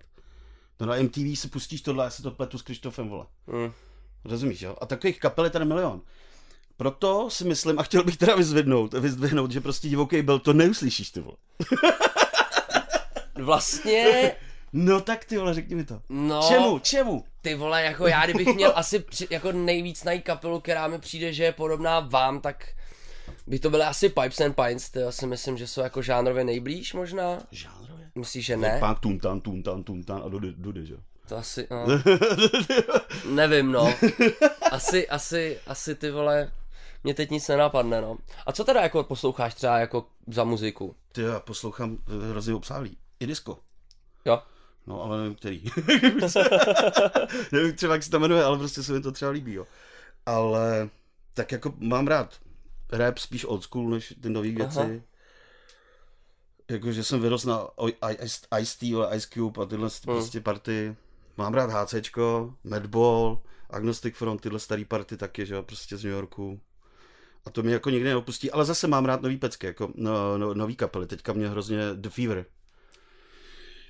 No 0.81 0.87
na 0.87 0.97
MTV 0.97 1.39
si 1.39 1.49
pustíš 1.49 1.81
tohle, 1.81 2.05
já 2.05 2.11
se 2.11 2.23
to 2.23 2.31
pletu 2.31 2.59
s 2.59 2.63
Krištofem, 2.63 3.09
vole. 3.09 3.27
Mm. 3.47 3.73
Rozumíš, 4.25 4.61
jo? 4.61 4.77
A 4.81 4.87
takových 4.87 5.21
kapel 5.21 5.45
je 5.45 5.51
tady 5.51 5.65
milion. 5.65 6.01
Proto 6.77 7.31
si 7.31 7.45
myslím, 7.45 7.79
a 7.79 7.83
chtěl 7.83 8.05
bych 8.05 8.17
teda 8.17 8.37
vyzvednout, 8.37 8.95
vyzdvihnout, 8.95 9.51
že 9.51 9.61
prostě 9.61 9.89
divoký 9.89 10.23
byl, 10.23 10.39
to 10.39 10.53
neuslyšíš, 10.53 11.11
ty 11.11 11.21
vole. 11.21 11.37
vlastně... 13.43 14.33
No 14.73 15.01
tak 15.01 15.25
ty 15.25 15.39
vole, 15.39 15.55
řekni 15.55 15.77
mi 15.77 15.85
to. 15.85 16.03
No, 16.09 16.43
čemu, 16.49 16.79
čemu? 16.79 17.25
Ty 17.43 17.55
vole, 17.55 17.83
jako 17.83 18.07
já 18.07 18.25
kdybych 18.25 18.55
měl 18.55 18.73
asi 18.75 18.99
při, 18.99 19.27
jako 19.31 19.53
nejvíc 19.53 20.05
najít 20.05 20.25
kapelu, 20.25 20.61
která 20.61 20.89
mi 20.89 20.99
přijde, 20.99 21.33
že 21.33 21.45
je 21.45 21.53
podobná 21.53 22.01
vám, 22.01 22.41
tak 22.41 22.78
by 23.49 23.59
to 23.59 23.71
byly 23.71 23.83
asi 23.83 24.09
Pipes 24.09 24.41
and 24.41 24.57
Pines, 24.57 24.91
ty 24.91 24.99
já 24.99 25.13
si 25.13 25.27
myslím, 25.27 25.57
že 25.57 25.67
jsou 25.67 25.81
jako 25.81 26.03
žánrově 26.03 26.45
nejblíž 26.45 26.95
možná. 26.95 27.39
Žánrově? 27.51 28.11
Myslíš, 28.15 28.47
že 28.47 28.57
ne? 28.57 28.77
Pán 28.81 28.97
tuntan, 28.97 29.41
tuntan, 29.41 29.85
tuntan 29.85 30.23
a 30.25 30.29
dudy, 30.29 30.53
dudy, 30.57 30.87
že? 30.87 30.97
To 31.29 31.37
asi, 31.37 31.69
no. 31.71 31.87
Nevím, 33.35 33.73
no. 33.73 33.95
Asi, 34.71 35.09
asi, 35.09 35.61
asi 35.67 35.95
ty 35.95 36.11
vole, 36.11 36.53
mě 37.05 37.15
teď 37.15 37.31
nic 37.31 37.49
nenapadne, 37.49 38.01
no. 38.01 38.19
A 38.47 38.53
co 38.53 38.65
teda 38.65 38.83
jako 38.83 39.05
posloucháš 39.05 39.55
třeba 39.55 39.79
jako 39.79 40.07
za 40.27 40.45
muziku? 40.45 40.95
Ty 41.13 41.23
já 41.23 41.41
poslouchám 41.41 41.99
hrozně 42.31 42.55
obsáhlý. 42.55 42.97
I 43.21 43.27
disco. 43.27 43.59
Jo. 44.25 44.43
No, 44.87 45.03
ale 45.03 45.19
nevím, 45.19 45.35
který. 45.35 45.63
nevím 47.53 47.73
třeba, 47.77 47.95
jak 47.95 48.03
se 48.03 48.11
to 48.11 48.21
jmenuje, 48.21 48.45
ale 48.45 48.59
prostě 48.59 48.83
se 48.83 48.93
mi 48.93 49.01
to 49.01 49.13
třeba 49.13 49.31
líbí, 49.31 49.53
jo. 49.53 49.67
Ale 50.27 50.89
tak 51.35 51.53
jako 51.53 51.75
mám 51.79 52.07
rád 52.07 52.39
rap 52.93 53.19
spíš 53.19 53.45
old 53.45 53.63
school 53.63 53.91
než 53.91 54.15
ty 54.23 54.31
nové 54.31 54.51
věci. 54.51 55.03
Jakože 56.71 57.05
jsem 57.05 57.21
vyrostl 57.21 57.49
na 57.49 57.69
Ice-T, 58.59 58.87
Ice 59.17 59.29
Cube 59.35 59.63
a 59.63 59.67
tyhle 59.67 59.89
hmm. 59.89 60.15
prostě 60.17 60.41
party. 60.41 60.97
Mám 61.37 61.55
rád 61.55 61.71
HCčko, 61.71 62.55
Madball, 62.65 63.41
Agnostic 63.71 64.17
Front, 64.17 64.41
tyhle 64.41 64.59
starý 64.59 64.85
party 64.85 65.17
taky, 65.17 65.47
že 65.47 65.55
jo, 65.55 65.63
prostě 65.63 65.97
z 65.97 66.05
New 66.05 66.13
Yorku. 66.13 66.61
A 67.47 67.51
to 67.51 67.63
mě 67.63 67.73
jako 67.73 67.91
nikdy 67.91 68.09
neopustí, 68.09 68.51
ale 68.51 68.65
zase 68.65 68.87
mám 68.87 69.05
rád 69.05 69.23
nový 69.23 69.37
pecky, 69.37 69.67
jako 69.67 69.93
no, 69.95 70.39
no, 70.39 70.55
nový 70.55 70.77
kapely. 70.77 71.07
Teďka 71.07 71.33
mě 71.33 71.49
hrozně 71.49 71.79
The 71.95 72.09
Fever. 72.09 72.45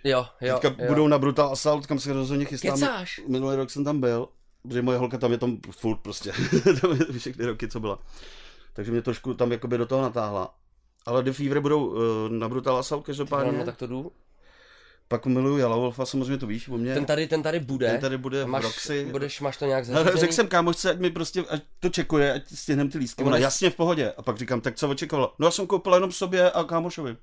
Jo, 0.05 0.26
jo, 0.40 0.59
Teďka 0.59 0.83
jo. 0.83 0.88
budou 0.88 1.09
na 1.09 1.19
Brutal 1.19 1.52
Assault, 1.52 1.87
kam 1.87 1.99
se 1.99 2.12
rozhodně 2.12 2.45
chystám. 2.45 2.75
Kecáš? 2.75 3.21
Minulý 3.28 3.57
rok 3.57 3.71
jsem 3.71 3.85
tam 3.85 4.00
byl, 4.00 4.28
protože 4.62 4.83
moje 4.83 4.99
holka 4.99 5.19
tam 5.19 5.33
je 5.33 5.38
tam 5.38 5.59
furt 5.71 5.97
prostě. 5.97 6.33
tam 6.81 6.90
je 6.93 7.19
všechny 7.19 7.45
roky, 7.45 7.69
co 7.69 7.81
byla 7.81 7.99
takže 8.78 8.92
mě 8.92 9.02
trošku 9.02 9.35
tam 9.35 9.52
jakoby 9.52 9.78
do 9.78 9.87
toho 9.87 10.02
natáhla. 10.02 10.54
Ale 11.06 11.23
The 11.23 11.32
Fever 11.32 11.61
budou 11.61 11.87
uh, 11.87 11.97
na 12.28 12.49
Brutal 12.49 12.76
Assault 12.76 13.06
každopádně. 13.06 13.52
No, 13.52 13.58
no, 13.58 13.64
tak 13.64 13.76
to 13.76 13.87
jdu. 13.87 14.12
Pak 15.08 15.26
miluju 15.26 15.56
Jala 15.56 15.76
Wolfa, 15.76 16.06
samozřejmě 16.06 16.38
to 16.38 16.47
víš 16.47 16.68
o 16.68 16.78
mě. 16.78 16.94
Ten 16.94 17.04
tady, 17.04 17.26
ten 17.26 17.42
tady 17.42 17.61
bude. 17.61 17.90
Ten 17.90 18.00
tady 18.00 18.18
bude 18.18 18.47
máš, 18.47 18.62
v 18.62 18.66
Roxy. 18.66 19.04
Budeš, 19.11 19.40
máš 19.40 19.56
to 19.56 19.66
nějak 19.66 19.85
zařízený? 19.85 20.20
Řekl 20.20 20.32
jsem 20.32 20.49
kámošce, 20.49 20.90
ať 20.90 20.99
mi 20.99 21.11
prostě, 21.11 21.44
ať 21.49 21.62
to 21.80 21.88
čekuje, 21.88 22.32
ať 22.32 22.42
stihnem 22.54 22.90
ty 22.90 22.99
lístky. 22.99 23.25
Ona 23.25 23.37
jasně 23.37 23.70
v 23.70 23.76
pohodě. 23.76 24.12
A 24.16 24.23
pak 24.23 24.38
říkám, 24.38 24.61
tak 24.61 24.76
co 24.76 24.88
očekovala? 24.88 25.35
No 25.38 25.47
já 25.47 25.50
jsem 25.50 25.66
koupil 25.66 25.94
jenom 25.94 26.12
sobě 26.12 26.50
a 26.50 26.64
kámošovi. 26.64 27.16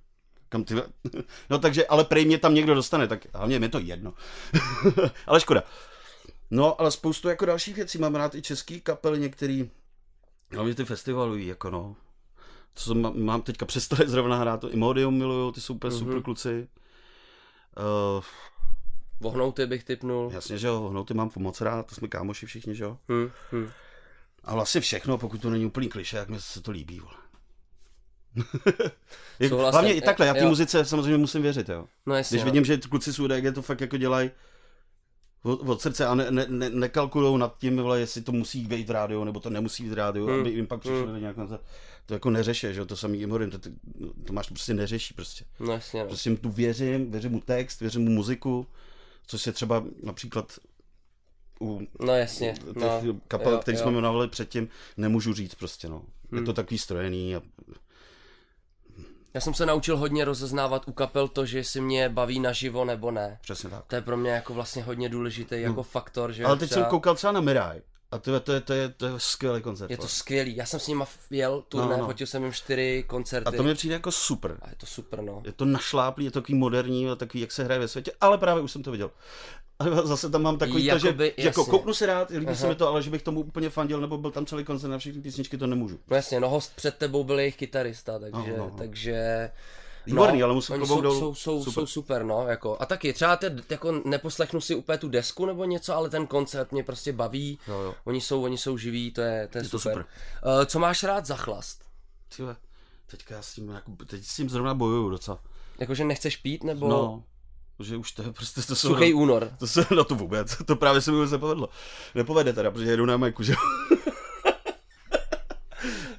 Kam 0.50 0.64
ty... 0.64 0.76
No 1.50 1.60
takže, 1.60 1.88
ale 1.88 2.04
prej 2.04 2.26
mě 2.26 2.38
tam 2.38 2.54
někdo 2.54 2.76
dostane, 2.76 3.08
tak 3.08 3.20
hlavně 3.34 3.60
mi 3.60 3.70
to 3.70 3.80
jedno. 3.80 4.14
ale 5.28 5.40
škoda. 5.40 5.64
No, 6.52 6.82
ale 6.82 6.92
spoustu 6.92 7.30
jako 7.30 7.46
dalších 7.46 7.76
věcí. 7.76 7.98
Mám 7.98 8.16
rád 8.16 8.36
i 8.36 8.42
český 8.42 8.82
kapely 8.82 9.20
některý. 9.20 9.70
Hlavně 10.56 10.76
ty 10.76 10.86
festivalují, 10.86 11.48
jako 11.48 11.70
no. 11.70 11.96
Co 12.76 12.96
mám, 12.96 13.20
mám 13.20 13.42
teďka 13.42 13.66
přestali 13.66 14.08
zrovna 14.10 14.38
hrát, 14.38 14.62
to 14.62 14.72
Imodium 14.72 15.18
miluju, 15.18 15.52
ty 15.52 15.62
jsou 15.62 15.74
úplně 15.74 15.96
mm-hmm. 15.96 16.00
super 16.00 16.22
kluci. 16.22 16.68
Uh, 18.18 18.24
Vohnouty 19.20 19.66
bych 19.66 19.84
typnul. 19.84 20.32
Jasně, 20.34 20.58
že 20.58 20.68
jo, 20.68 20.82
vohnouty 20.82 21.14
mám 21.14 21.32
moc 21.38 21.62
rád, 21.62 21.86
to 21.86 21.96
jsme 21.96 22.08
kámoši 22.08 22.46
všichni, 22.46 22.76
že 22.76 22.84
jo. 22.84 22.98
Hmm, 23.10 23.32
hmm. 23.52 23.70
A 24.44 24.54
vlastně 24.54 24.82
všechno, 24.82 25.18
pokud 25.18 25.42
to 25.42 25.50
není 25.50 25.66
úplný 25.66 25.90
kliše, 25.90 26.18
jak 26.18 26.30
mi 26.30 26.42
se 26.42 26.62
to 26.62 26.72
líbí, 26.72 27.00
vole. 27.00 27.16
Hlavně 29.72 29.94
i 29.94 30.02
takhle, 30.02 30.28
já 30.28 30.34
té 30.34 30.46
muzice 30.46 30.86
samozřejmě 30.86 31.18
musím 31.18 31.42
věřit, 31.42 31.70
jo. 31.70 31.86
No 32.06 32.16
jasně, 32.16 32.36
Když 32.36 32.46
no. 32.46 32.52
vidím, 32.52 32.66
že 32.66 32.78
kluci 32.78 33.14
z 33.14 33.20
UDG 33.20 33.56
to 33.56 33.62
fakt 33.62 33.82
jako 33.82 33.98
dělají 33.98 34.32
od, 35.46 35.70
od 35.70 35.82
srdce 35.82 36.06
a 36.06 36.16
ne, 36.16 36.32
ne, 36.32 36.46
ne, 36.50 36.70
nekalkulujou 36.70 37.38
nad 37.38 37.58
tím, 37.58 37.78
vole, 37.78 38.00
jestli 38.00 38.22
to 38.22 38.32
musí 38.32 38.66
být 38.66 38.88
v 38.88 38.92
rádiu, 38.92 39.24
nebo 39.24 39.40
to 39.40 39.50
nemusí 39.50 39.84
být 39.84 39.90
v 39.90 39.94
rádiu, 39.94 40.28
Hmm. 40.28 40.40
aby 40.40 40.50
jim 40.50 40.68
pak 40.68 40.80
přišli 40.80 41.04
Hmm. 41.04 41.20
nějak 41.22 41.38
na 41.38 41.48
to, 41.48 41.60
to 42.06 42.14
jako 42.14 42.30
neřeše, 42.30 42.74
že 42.74 42.80
jo, 42.80 42.86
to 42.86 42.98
samý 42.98 43.22
Imorin, 43.22 43.50
to, 43.50 43.60
to, 43.60 43.70
to 44.26 44.34
máš 44.34 44.48
prostě 44.50 44.74
neřeší 44.74 45.14
prostě. 45.14 45.46
No 45.60 45.74
jasně, 45.74 46.00
no. 46.02 46.08
Prostě 46.08 46.30
mu 46.30 46.38
tu 46.38 46.50
věřím, 46.50 47.12
věřím 47.12 47.32
mu 47.32 47.40
text, 47.40 47.80
věřím 47.80 48.02
mu 48.04 48.12
muziku, 48.12 48.68
což 49.28 49.42
se 49.42 49.52
třeba 49.52 49.84
například 50.04 50.54
u 51.62 51.82
No 52.00 52.14
jasně, 52.14 52.54
těch 52.64 53.04
no. 53.04 53.20
kapel, 53.28 53.52
jo, 53.52 53.58
který 53.60 53.78
jo. 53.78 53.82
jsme 53.84 53.92
jmenovali 53.92 54.28
předtím, 54.28 54.68
nemůžu 54.98 55.34
říct 55.34 55.56
prostě, 55.56 55.90
no. 55.90 56.02
Je 56.32 56.38
Hmm. 56.38 56.46
to 56.46 56.54
takový 56.54 56.78
strojený 56.78 57.36
a 57.36 57.42
Já 59.36 59.42
jsem 59.42 59.54
se 59.54 59.66
naučil 59.66 59.98
hodně 59.98 60.26
rozeznávat 60.26 60.88
u 60.88 60.92
kapel 60.92 61.28
to, 61.28 61.46
že 61.46 61.64
si 61.64 61.82
mě 61.82 62.10
baví 62.10 62.40
naživo 62.40 62.86
nebo 62.86 63.12
ne. 63.12 63.38
přesně 63.42 63.70
tak. 63.70 63.86
To 63.88 63.96
je 63.96 64.02
pro 64.02 64.18
mě 64.18 64.32
jako 64.32 64.54
vlastně 64.54 64.84
hodně 64.84 65.10
důležitý 65.10 65.62
jako 65.62 65.84
faktor, 65.84 66.32
že 66.32 66.46
Ale 66.46 66.58
teď 66.58 66.70
třeba... 66.70 66.84
jsem 66.84 66.90
koukal 66.90 67.16
třeba 67.16 67.34
na 67.34 67.42
Mirai 67.42 67.82
a 68.16 68.20
to 68.20 68.34
je, 68.34 68.40
to 68.40 68.52
je, 68.54 68.62
to 68.62 68.74
je, 68.74 68.90
to 68.90 69.06
je 69.06 69.12
skvělý 69.18 69.62
koncert. 69.62 69.92
Je 69.92 69.98
to 69.98 70.08
skvělý, 70.08 70.56
já 70.56 70.66
jsem 70.66 70.80
s 70.80 70.88
nima 70.88 71.08
jel 71.30 71.64
turné, 71.70 71.88
No, 71.88 71.98
no, 71.98 72.06
fotil 72.06 72.28
jsem 72.28 72.44
jim 72.44 72.54
čtyři 72.54 73.04
koncerty. 73.08 73.48
A 73.48 73.52
to 73.52 73.64
mi 73.64 73.74
přijde 73.76 73.94
jako 73.94 74.12
super. 74.12 74.58
A 74.62 74.70
je 74.70 74.76
to 74.76 74.86
super, 74.86 75.22
no. 75.22 75.42
Je 75.46 75.52
to 75.52 75.66
našláplý, 75.66 76.26
je 76.26 76.32
to 76.32 76.42
takový 76.42 76.58
moderní, 76.58 77.10
a 77.10 77.16
takový, 77.16 77.42
jak 77.42 77.52
se 77.52 77.64
hraje 77.64 77.80
ve 77.80 77.88
světě, 77.88 78.12
ale 78.22 78.38
právě 78.38 78.64
už 78.64 78.72
jsem 78.72 78.84
to 78.84 78.92
viděl. 78.92 79.12
A 79.80 79.84
zase 80.02 80.30
tam 80.30 80.42
mám 80.42 80.58
takový 80.58 80.90
to, 80.90 80.98
že, 81.00 81.08
Jakoby, 81.08 81.34
jako 81.38 81.62
jasně. 81.62 81.72
kouknu 81.72 81.94
se 81.94 82.06
rád, 82.06 82.30
líbí 82.30 82.56
se 82.56 82.64
Aha. 82.64 82.70
mi 82.70 82.76
to, 82.76 82.88
ale 82.88 83.02
že 83.02 83.10
bych 83.10 83.22
tomu 83.24 83.40
úplně 83.40 83.70
fandil, 83.70 84.02
nebo 84.02 84.18
byl 84.18 84.32
tam 84.32 84.46
celý 84.46 84.64
koncert 84.64 84.90
na 84.90 84.98
všechny 84.98 85.22
písničky, 85.22 85.58
to 85.58 85.68
nemůžu. 85.68 86.00
No 86.08 86.16
jasně, 86.16 86.40
no 86.40 86.50
host 86.50 86.76
před 86.76 86.96
tebou 86.96 87.24
byl 87.24 87.40
jejich 87.40 87.56
kytarista, 87.58 88.20
takže, 88.20 88.52
No, 88.52 88.58
no, 88.58 88.64
no. 88.64 88.76
takže... 88.78 89.50
Výborný, 90.06 90.44
ale 90.44 90.54
musím 90.54 90.76
klobouk 90.76 90.98
jsou, 90.98 91.02
dolů. 91.02 91.20
jsou, 91.20 91.36
jsou, 91.36 91.60
Super. 91.64 91.74
jsou, 91.74 91.86
super, 91.88 92.24
no, 92.24 92.48
jako. 92.48 92.78
A 92.82 92.86
taky 92.86 93.14
třeba 93.14 93.36
te, 93.36 93.56
jako 93.70 94.02
neposlechnu 94.06 94.62
si 94.62 94.76
úplně 94.76 94.98
tu 94.98 95.10
desku 95.10 95.46
nebo 95.46 95.66
něco, 95.66 95.96
ale 95.96 96.10
ten 96.10 96.28
koncert 96.28 96.72
mě 96.72 96.84
prostě 96.84 97.14
baví. 97.14 97.60
Jo, 97.68 97.80
jo. 97.80 97.96
Oni 98.06 98.22
jsou, 98.22 98.44
oni 98.44 98.58
jsou 98.58 98.78
živí, 98.78 99.12
to 99.12 99.22
je, 99.22 99.48
to 99.52 99.58
je, 99.58 99.64
Je 99.64 99.70
to 99.70 99.80
super. 99.80 99.94
super. 99.94 100.06
Uh, 100.60 100.66
co 100.66 100.80
máš 100.80 101.04
rád 101.04 101.26
za 101.26 101.36
chlast? 101.36 101.84
Tyhle, 102.36 102.56
teďka 103.08 103.36
já 103.36 103.42
s 103.42 103.54
tím, 103.54 103.70
jako, 103.70 103.92
teď 104.06 104.26
s 104.26 104.36
tím 104.36 104.50
zrovna 104.50 104.74
bojuju 104.74 105.10
docela. 105.10 105.40
Jakože 105.80 106.04
nechceš 106.06 106.38
pít, 106.38 106.64
nebo 106.64 106.88
No, 106.88 107.24
že 107.80 107.98
už 107.98 108.12
to 108.12 108.22
je 108.22 108.32
prostě, 108.32 108.62
to 108.62 108.76
jsou, 108.76 108.88
suchý 108.90 109.14
únor? 109.14 109.50
to 109.60 109.68
se 109.68 109.86
na 109.96 110.04
to 110.04 110.16
vůbec, 110.16 110.58
to 110.66 110.76
právě 110.76 111.02
se 111.02 111.12
mi 111.12 111.18
vůbec 111.18 111.32
nepovedlo. 111.32 111.70
Nepovede 112.16 112.54
teda, 112.54 112.72
protože 112.72 112.92
jedu 112.92 113.06
na 113.06 113.18
majku, 113.18 113.44
že 113.44 113.54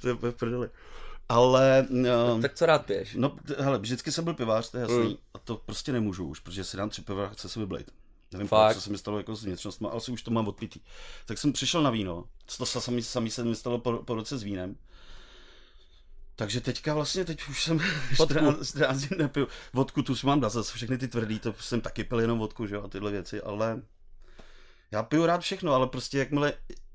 to 0.00 0.08
je 0.08 0.14
prdeli. 0.32 0.68
Ale, 1.28 1.87
no, 1.90 2.42
Tak 2.42 2.54
co 2.54 2.66
rád 2.66 2.87
piješ? 2.87 3.14
No, 3.14 3.37
hele, 3.59 3.78
vždycky 3.78 4.12
jsem 4.12 4.25
byl 4.25 4.35
pivář, 4.35 4.71
to 4.71 4.76
je 4.76 4.80
jasný. 4.80 5.09
Mm. 5.09 5.16
A 5.35 5.38
to 5.38 5.56
prostě 5.56 5.92
nemůžu 5.92 6.25
už, 6.26 6.40
protože 6.40 6.64
si 6.64 6.76
dám 6.76 6.90
tři 6.90 7.02
piva 7.02 7.26
a 7.26 7.28
chce 7.28 7.49
se 7.49 7.61
vyblejt. 7.61 7.90
Nevím, 8.33 8.49
Fakt? 8.49 8.75
co 8.75 8.80
se 8.80 8.90
mi 8.90 8.99
stalo 8.99 9.18
jako 9.18 9.37
s 9.37 9.45
vnitřnostma, 9.45 9.88
ale 9.88 9.97
asi 9.97 10.12
už 10.12 10.23
to 10.23 10.30
mám 10.30 10.49
odpitý. 10.49 10.80
Tak 11.26 11.38
jsem 11.38 11.52
přišel 11.52 11.83
na 11.83 11.90
víno, 11.90 12.25
to 12.59 12.66
se 12.66 12.80
sami, 12.80 13.02
sami 13.02 13.30
se 13.30 13.45
mi 13.45 13.56
stalo 13.56 13.78
po, 13.78 13.92
po 13.92 14.14
roce 14.14 14.38
s 14.38 14.42
vínem. 14.42 14.76
Takže 16.37 16.61
teďka 16.61 16.95
vlastně, 16.95 17.25
teď 17.25 17.49
už 17.49 17.64
jsem 17.64 17.78
Vodku. 18.18 18.35
14, 18.35 18.68
14 18.68 18.99
dní 19.00 19.18
nepiju. 19.18 19.49
Vodku 19.73 20.02
tu 20.02 20.12
už 20.12 20.25
mám 20.25 20.40
dát, 20.40 20.49
zase 20.49 20.73
všechny 20.75 20.99
ty 20.99 21.09
tvrdý, 21.09 21.38
to 21.38 21.54
jsem 21.61 21.80
taky 21.80 22.04
pil 22.04 22.21
jenom 22.21 22.38
vodku, 22.38 22.66
že 22.66 22.75
jo, 22.75 22.83
a 22.83 22.88
tyhle 22.88 23.11
věci, 23.11 23.42
ale 23.42 23.83
já 24.90 25.02
piju 25.02 25.26
rád 25.26 25.40
všechno, 25.40 25.72
ale 25.74 25.86
prostě 25.86 26.18
jakmile 26.18 26.52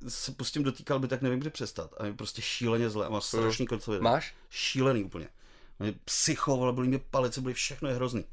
se 0.07 0.31
pustím 0.31 0.63
do 0.63 0.73
kalby, 0.83 1.07
tak 1.07 1.21
nevím, 1.21 1.39
kdy 1.39 1.49
přestat. 1.49 1.91
A 1.97 2.05
je 2.05 2.13
prostě 2.13 2.41
šíleně 2.41 2.89
zle 2.89 3.05
a 3.05 3.09
má 3.09 3.21
strašný 3.21 3.67
koncoviny 3.67 4.03
Máš? 4.03 4.33
šílený 4.49 5.03
úplně. 5.03 5.27
Mě 5.79 5.93
psycho, 6.05 6.57
vole, 6.57 6.73
byly 6.73 6.87
mě 6.87 6.99
palice, 7.11 7.41
byly 7.41 7.53
všechno 7.53 7.89
je 7.89 7.95
hrozný. 7.95 8.25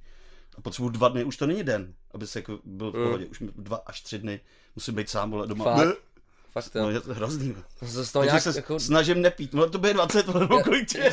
A 0.58 0.60
potřebuji 0.60 0.88
dva 0.88 1.08
dny, 1.08 1.24
už 1.24 1.36
to 1.36 1.46
není 1.46 1.62
den, 1.62 1.94
aby 2.14 2.26
se 2.26 2.38
jako 2.38 2.58
byl 2.64 2.92
v 2.92 2.94
Mm. 2.94 3.04
pohodě, 3.04 3.26
už 3.26 3.40
mi 3.40 3.48
dva 3.56 3.82
až 3.86 4.00
tři 4.00 4.18
dny 4.18 4.40
musím 4.76 4.94
být 4.94 5.10
sám, 5.10 5.30
vole, 5.30 5.46
doma. 5.46 5.64
Fakt? 5.64 5.96
Fakt 6.52 6.74
No, 6.74 6.82
to. 6.82 6.90
je 6.90 7.00
to 7.00 7.14
hrozný. 7.14 7.56
se 7.86 8.04
z 8.06 8.12
toho 8.12 8.24
nějak 8.24 8.42
se 8.42 8.52
jako... 8.56 8.80
snažím 8.80 9.22
nepít, 9.22 9.54
no 9.54 9.70
to 9.70 9.78
bude 9.78 9.94
20, 9.94 10.26
vole, 10.26 10.40
nebo 10.40 10.62
kolik 10.62 10.88
tě 10.88 10.98
je. 10.98 11.10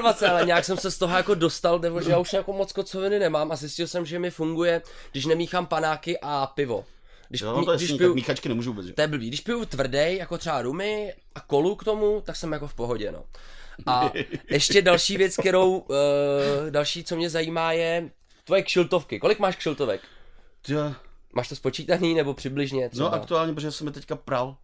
27, 0.00 0.30
ale 0.30 0.46
nějak 0.46 0.64
jsem 0.64 0.76
se 0.78 0.90
z 0.90 0.98
toho 0.98 1.16
jako 1.16 1.34
dostal, 1.34 1.78
nebo 1.78 2.00
že 2.00 2.10
já 2.10 2.18
už 2.18 2.32
jako 2.32 2.52
moc 2.52 2.72
kocoviny 2.72 3.18
nemám 3.18 3.52
a 3.52 3.56
zjistil 3.56 3.86
jsem, 3.88 4.06
že 4.06 4.18
mi 4.18 4.30
funguje, 4.30 4.82
když 5.12 5.26
nemíchám 5.26 5.66
panáky 5.66 6.18
a 6.22 6.46
pivo. 6.46 6.84
Když, 7.28 7.40
Jo, 7.40 7.52
to 7.64 7.72
když 7.72 7.82
jasný, 7.82 7.98
piju, 7.98 8.10
tak 8.10 8.14
míchačky 8.14 8.48
nemůžu 8.48 8.70
vůbec, 8.70 8.86
že? 8.86 8.92
to 8.92 9.00
je 9.00 9.06
blbý, 9.08 9.28
když 9.28 9.40
piju 9.40 9.64
tvrdý, 9.64 10.16
jako 10.16 10.38
třeba 10.38 10.62
rumy 10.62 11.14
a 11.34 11.40
kolu 11.40 11.76
k 11.76 11.84
tomu, 11.84 12.22
tak 12.26 12.36
jsem 12.36 12.52
jako 12.52 12.68
v 12.68 12.74
pohodě, 12.74 13.12
no. 13.12 13.24
A 13.86 14.12
ještě 14.50 14.82
další 14.82 15.16
věc, 15.16 15.36
kterou, 15.36 15.78
uh, 15.78 15.96
další, 16.70 17.04
co 17.04 17.16
mě 17.16 17.30
zajímá 17.30 17.72
je 17.72 18.10
tvoje 18.44 18.62
kšiltovky. 18.62 19.18
Kolik 19.20 19.38
máš 19.38 19.56
kšiltovek? 19.56 20.00
Jo. 20.68 20.94
Máš 21.34 21.48
to 21.48 21.56
spočítaný 21.56 22.14
nebo 22.14 22.34
přibližně 22.34 22.88
třeba? 22.88 23.08
No 23.08 23.14
aktuálně, 23.14 23.54
protože 23.54 23.72
jsem 23.72 23.86
je 23.86 23.92
teďka 23.92 24.16
pral. 24.16 24.56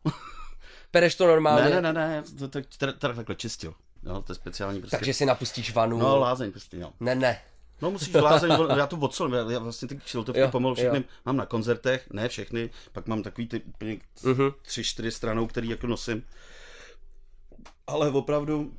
Pereš 0.90 1.14
to 1.14 1.26
normálně? 1.26 1.70
Ne, 1.70 1.80
ne, 1.80 1.92
ne, 1.92 2.08
ne, 2.08 2.22
to, 2.38 2.48
to, 2.48 2.60
to, 2.78 2.92
to 2.92 3.14
takhle 3.14 3.34
čistil. 3.34 3.74
No, 4.02 4.22
to 4.22 4.32
je 4.32 4.34
speciální 4.34 4.80
prostě. 4.80 4.96
Takže 4.96 5.14
si 5.14 5.26
napustíš 5.26 5.74
vanu? 5.74 5.98
No, 5.98 6.18
lázeň 6.18 6.50
prostě, 6.50 6.76
no. 6.76 6.92
Ne, 7.00 7.14
ne. 7.14 7.40
No 7.82 7.90
musíš 7.90 8.14
lázeň, 8.14 8.50
já 8.76 8.86
to 8.86 8.96
odsolím, 8.96 9.34
já, 9.34 9.50
já 9.50 9.58
vlastně 9.58 9.88
ty 9.88 9.96
kšiltovky 9.96 10.40
pomalu 10.48 10.74
všechny 10.74 10.98
jo. 10.98 11.04
mám 11.26 11.36
na 11.36 11.46
koncertech, 11.46 12.10
ne 12.10 12.28
všechny, 12.28 12.70
pak 12.92 13.06
mám 13.06 13.22
takový 13.22 13.48
ty 13.48 13.60
úplně 13.60 13.98
Mhm. 14.24 14.50
tři, 14.62 14.84
čtyři 14.84 15.10
stranou, 15.10 15.46
který 15.46 15.68
jako 15.68 15.86
nosím. 15.86 16.22
Ale 17.86 18.10
opravdu, 18.10 18.74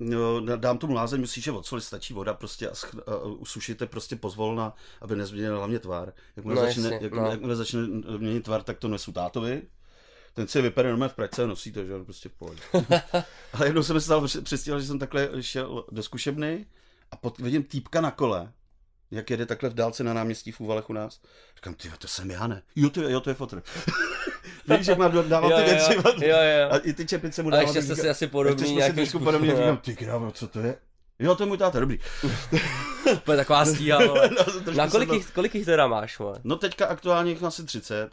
no, 0.00 0.40
dám 0.56 0.78
tomu 0.78 0.94
lázeň, 0.94 1.20
musíš 1.20 1.46
je 1.46 1.52
odsolit, 1.52 1.82
stačí 1.84 2.14
voda 2.14 2.34
prostě 2.34 2.68
a, 2.68 2.72
sch- 2.72 3.02
a 3.06 3.16
usušíte 3.24 3.86
prostě 3.86 4.16
pozvolna, 4.16 4.74
aby 5.00 5.16
nezměnil 5.16 5.56
hlavně 5.58 5.78
tvar. 5.78 6.12
Jakmile, 6.36 6.60
No, 6.60 6.66
začne, 6.66 6.82
jasně, 6.82 6.98
jak, 7.02 7.12
no. 7.12 7.30
jakmile 7.30 7.56
začne 7.56 7.80
měnit 8.18 8.44
tvar, 8.44 8.62
tak 8.62 8.78
to 8.78 8.88
nesu 8.88 9.12
tátovi. 9.12 9.62
Ten 10.34 10.48
si 10.48 10.58
je 10.58 10.62
vypere 10.62 10.88
normálně 10.88 11.12
v 11.12 11.16
pračce 11.16 11.42
a 11.44 11.46
nosí 11.46 11.72
to, 11.72 11.84
že 11.84 11.92
jo, 11.92 12.04
prostě 12.04 12.28
v 12.28 12.32
pohodě. 12.32 12.60
Ale 13.52 13.66
jednou 13.66 13.82
jsem 13.82 13.96
se 14.00 14.04
stal 14.04 14.26
přestěhoval, 14.42 14.80
že 14.80 14.86
jsem 14.86 14.98
takhle 14.98 15.42
šel 15.42 15.84
do 15.90 16.02
zkušebny 16.02 16.66
a 17.10 17.16
pot, 17.16 17.38
vidím 17.38 17.62
týpka 17.62 18.00
na 18.00 18.10
kole, 18.10 18.52
jak 19.10 19.30
jede 19.30 19.46
takhle 19.46 19.68
v 19.70 19.74
dálce 19.74 20.04
na 20.04 20.12
náměstí 20.14 20.52
v 20.52 20.60
Úvalech 20.60 20.90
u 20.90 20.92
nás. 20.92 21.20
Říkám, 21.56 21.74
ty, 21.74 21.90
to 21.98 22.08
jsem 22.08 22.30
já, 22.30 22.46
ne? 22.46 22.62
Jo, 22.76 22.90
to 22.90 23.02
je, 23.02 23.12
jo, 23.12 23.20
to 23.20 23.30
je 23.30 23.34
fotr. 23.34 23.62
Víš, 24.78 24.86
jak 24.86 24.98
mám 24.98 25.28
dával 25.28 25.50
ty 25.56 25.62
věci. 25.70 25.94
jo, 25.94 26.02
jo, 26.20 26.36
jo. 26.62 26.68
A 26.70 26.76
i 26.78 26.92
ty 26.92 27.06
čepice 27.06 27.42
mu 27.42 27.48
A 27.48 27.50
dával. 27.50 27.66
ještě 27.66 27.82
jste 27.82 27.96
si 27.96 28.08
asi 28.08 28.26
podobný 28.26 28.62
Ještě 28.62 28.74
nějakým 28.74 28.96
trošku 28.96 29.18
podobně, 29.18 29.48
způsobem. 29.50 29.74
říkám, 29.82 29.94
ty 29.94 29.96
krávo, 30.04 30.30
co 30.32 30.48
to 30.48 30.60
je? 30.60 30.76
Jo, 31.18 31.34
to 31.34 31.42
je 31.42 31.46
můj 31.46 31.58
táta, 31.58 31.80
dobrý. 31.80 31.98
To 33.24 33.32
je 33.32 33.36
taková 33.36 33.64
stíha. 33.64 33.98
No, 33.98 34.14
Na 34.76 34.90
kolik 34.90 35.12
jich, 35.12 35.30
kolik 35.30 35.54
jich 35.54 35.64
teda 35.64 35.86
máš, 35.86 36.18
vole? 36.18 36.40
No 36.44 36.56
teďka 36.56 36.86
aktuálně 36.86 37.30
jich 37.30 37.42
asi 37.42 37.64
30. 37.64 38.10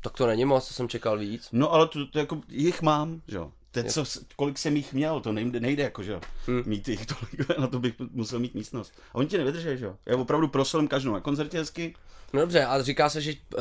Tak 0.00 0.12
to 0.12 0.26
není 0.26 0.44
moc, 0.44 0.68
to 0.68 0.74
jsem 0.74 0.88
čekal 0.88 1.18
víc. 1.18 1.48
No 1.52 1.72
ale 1.72 1.88
to, 1.88 2.06
to 2.06 2.18
jako, 2.18 2.40
jich 2.48 2.82
mám, 2.82 3.22
že 3.28 3.36
jo. 3.36 3.52
Teď 3.70 3.90
co, 3.90 4.04
kolik 4.36 4.58
jsem 4.58 4.76
jich 4.76 4.92
měl, 4.92 5.20
to 5.20 5.32
nejde, 5.32 5.60
nejde 5.60 5.82
jako, 5.82 6.02
že. 6.02 6.20
Hmm. 6.46 6.62
Mít 6.66 6.88
jich 6.88 7.06
tolik, 7.06 7.58
na 7.58 7.66
to 7.66 7.78
bych 7.78 7.94
musel 7.98 8.38
mít 8.38 8.54
místnost. 8.54 8.92
A 9.12 9.14
oni 9.14 9.28
ti 9.28 9.38
nevydrží, 9.38 9.78
že 9.78 9.84
jo. 9.84 9.96
Já 10.06 10.16
opravdu 10.16 10.48
prosolím 10.48 10.88
každou 10.88 11.12
na 11.12 11.20
koncertě 11.20 11.58
hezky. 11.58 11.94
No 12.32 12.40
dobře, 12.40 12.64
ale 12.64 12.84
říká 12.84 13.08
se, 13.08 13.20
že 13.20 13.32
uh, 13.32 13.60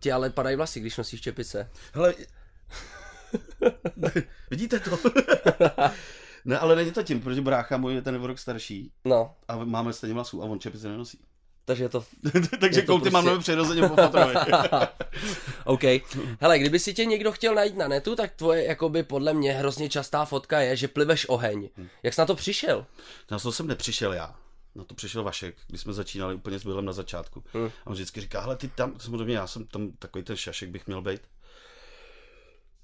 ti 0.00 0.12
ale 0.12 0.30
padají 0.30 0.56
vlasy, 0.56 0.80
když 0.80 0.96
nosíš 0.96 1.20
čepice. 1.20 1.70
Hele, 1.92 2.14
vidíte 4.50 4.80
to? 4.80 4.98
ne, 6.44 6.58
ale 6.58 6.76
není 6.76 6.90
to 6.90 7.02
tím, 7.02 7.20
protože 7.20 7.40
brácha 7.40 7.76
můj 7.76 7.94
je 7.94 8.02
ten 8.02 8.22
rok 8.22 8.38
starší 8.38 8.92
No, 9.04 9.34
a 9.48 9.64
máme 9.64 9.92
stejně 9.92 10.14
vlasů 10.14 10.42
a 10.42 10.46
on 10.46 10.60
čepice 10.60 10.88
nenosí. 10.88 11.18
Takže 11.66 11.84
je 11.84 11.88
to... 11.88 12.04
Takže 12.60 12.80
Je 12.80 12.86
to 12.86 12.92
kouty 12.92 13.10
mám 13.10 13.24
prostě- 13.24 13.34
prostě... 13.34 13.52
přirozeně 13.52 13.88
po. 13.88 13.96
OK. 15.72 15.82
Hele, 16.40 16.58
kdyby 16.58 16.78
si 16.78 16.94
tě 16.94 17.04
někdo 17.04 17.32
chtěl 17.32 17.54
najít 17.54 17.76
na 17.76 17.88
netu, 17.88 18.16
tak 18.16 18.30
tvoje, 18.32 18.64
jakoby 18.64 19.02
podle 19.02 19.34
mě 19.34 19.52
hrozně 19.52 19.88
častá 19.88 20.24
fotka 20.24 20.60
je, 20.60 20.76
že 20.76 20.88
pliveš 20.88 21.28
oheň. 21.28 21.68
Jak 22.02 22.14
jsi 22.14 22.20
na 22.20 22.26
to 22.26 22.34
přišel? 22.34 22.86
Na 23.30 23.38
to 23.38 23.52
jsem 23.52 23.66
nepřišel 23.66 24.12
já. 24.12 24.36
Na 24.74 24.84
to 24.84 24.94
přišel 24.94 25.22
Vašek, 25.24 25.54
když 25.66 25.80
jsme 25.80 25.92
začínali 25.92 26.34
úplně 26.34 26.58
s 26.58 26.64
Billem 26.64 26.84
na 26.84 26.92
začátku. 26.92 27.44
Hmm. 27.54 27.66
A 27.66 27.86
on 27.86 27.92
vždycky 27.92 28.20
říká, 28.20 28.40
hele, 28.40 28.56
ty 28.56 28.68
tam, 28.68 28.94
samozřejmě 28.98 29.36
já 29.36 29.46
jsem 29.46 29.66
tam 29.66 29.90
takový 29.98 30.24
ten 30.24 30.36
šašek 30.36 30.68
bych 30.70 30.86
měl 30.86 31.02
být. 31.02 31.20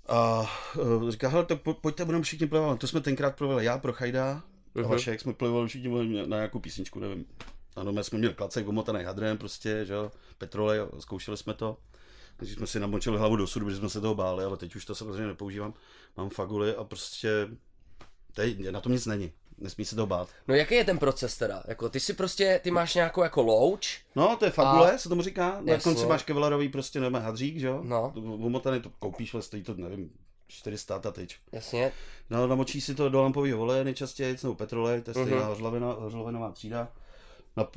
A 0.08 0.50
uh, 0.78 1.10
říká, 1.10 1.28
hele, 1.28 1.44
tak 1.44 1.60
po, 1.62 1.74
pojďte, 1.74 2.04
budeme 2.04 2.24
všichni 2.24 2.46
plivat. 2.46 2.78
To 2.78 2.86
jsme 2.86 3.00
tenkrát 3.00 3.36
plovili 3.36 3.64
já 3.64 3.78
pro 3.78 3.92
Chajda 3.92 4.30
a 4.32 4.42
Mhm. 4.74 4.88
Vašek 4.90 5.20
jsme 5.20 5.32
plivali 5.32 5.68
všichni 5.68 5.88
na 6.26 6.36
nějakou 6.36 6.58
písničku, 6.58 7.00
nevím. 7.00 7.24
Ano, 7.76 7.92
my 7.92 8.04
jsme 8.04 8.18
měli 8.18 8.34
klacek 8.34 8.68
omotaný 8.68 9.04
hadrem 9.04 9.38
prostě, 9.38 9.84
že 9.84 9.92
jo, 9.94 10.12
petrolej, 10.38 10.80
a 10.80 10.88
zkoušeli 10.98 11.36
jsme 11.36 11.54
to. 11.54 11.76
Takže 12.36 12.54
jsme 12.54 12.66
si 12.66 12.80
namočili 12.80 13.18
hlavu 13.18 13.36
do 13.36 13.46
sudu, 13.46 13.66
protože 13.66 13.76
jsme 13.78 13.88
se 13.88 14.00
toho 14.00 14.14
báli, 14.14 14.44
ale 14.44 14.56
teď 14.56 14.76
už 14.76 14.84
to 14.84 14.94
samozřejmě 14.94 15.26
nepoužívám. 15.26 15.74
Mám 16.16 16.30
faguly 16.30 16.76
a 16.76 16.84
prostě 16.84 17.48
teď 18.34 18.70
na 18.70 18.80
tom 18.80 18.92
nic 18.92 19.06
není. 19.06 19.32
Nesmí 19.58 19.84
se 19.84 19.96
toho 19.96 20.06
bát. 20.06 20.28
No 20.48 20.54
jaký 20.54 20.74
je 20.74 20.84
ten 20.84 20.98
proces 20.98 21.38
teda? 21.38 21.62
Jako 21.68 21.88
ty 21.88 22.00
si 22.00 22.12
prostě, 22.12 22.60
ty 22.62 22.70
máš 22.70 22.94
nějakou 22.94 23.22
jako 23.22 23.42
louč, 23.42 24.00
No, 24.16 24.36
to 24.36 24.44
je 24.44 24.50
fagule, 24.50 24.92
a... 24.92 24.98
se 24.98 25.08
tomu 25.08 25.22
říká. 25.22 25.60
Na 25.60 25.72
Jasně. 25.72 25.92
konci 25.92 26.06
máš 26.06 26.22
kevlarový 26.22 26.68
prostě 26.68 27.00
nebo 27.00 27.20
hadřík, 27.20 27.58
že 27.58 27.66
jo? 27.66 27.80
No. 27.84 28.10
To 28.14 28.20
Umotaný 28.20 28.80
to 28.80 28.90
koupíš, 28.98 29.34
ale 29.34 29.42
stojí 29.42 29.62
to, 29.62 29.74
nevím, 29.74 30.10
400 30.48 30.98
ta 30.98 31.10
tyč. 31.10 31.40
jasně, 31.52 31.92
No, 32.30 32.46
namočíš 32.46 32.84
si 32.84 32.94
to 32.94 33.08
do 33.08 33.22
lampového 33.22 33.60
oleje 33.60 33.84
nejčastěji, 33.84 34.36
nebo 34.42 34.54
petrolej, 34.54 35.02
to 35.02 35.10
je 35.10 35.14
stejná 35.14 35.42
uh-huh. 35.42 35.48
hořlavina, 35.48 35.92
hořlavinová 35.92 36.52
třída. 36.52 36.88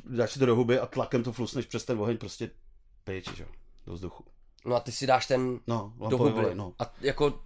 Dáš 0.04 0.32
si 0.32 0.38
to 0.38 0.46
do 0.46 0.56
huby 0.56 0.78
a 0.78 0.86
tlakem 0.86 1.22
to 1.22 1.32
flusneš 1.32 1.66
přes 1.66 1.84
ten 1.84 2.00
oheň, 2.00 2.16
prostě 2.16 2.50
pryč, 3.04 3.30
že 3.36 3.42
jo, 3.42 3.48
do 3.86 3.92
vzduchu. 3.92 4.24
No 4.64 4.76
a 4.76 4.80
ty 4.80 4.92
si 4.92 5.06
dáš 5.06 5.26
ten 5.26 5.60
No, 5.66 5.92
do 6.10 6.18
huby. 6.18 6.30
volej, 6.30 6.54
no. 6.54 6.74
A 6.78 6.94
jako, 7.00 7.40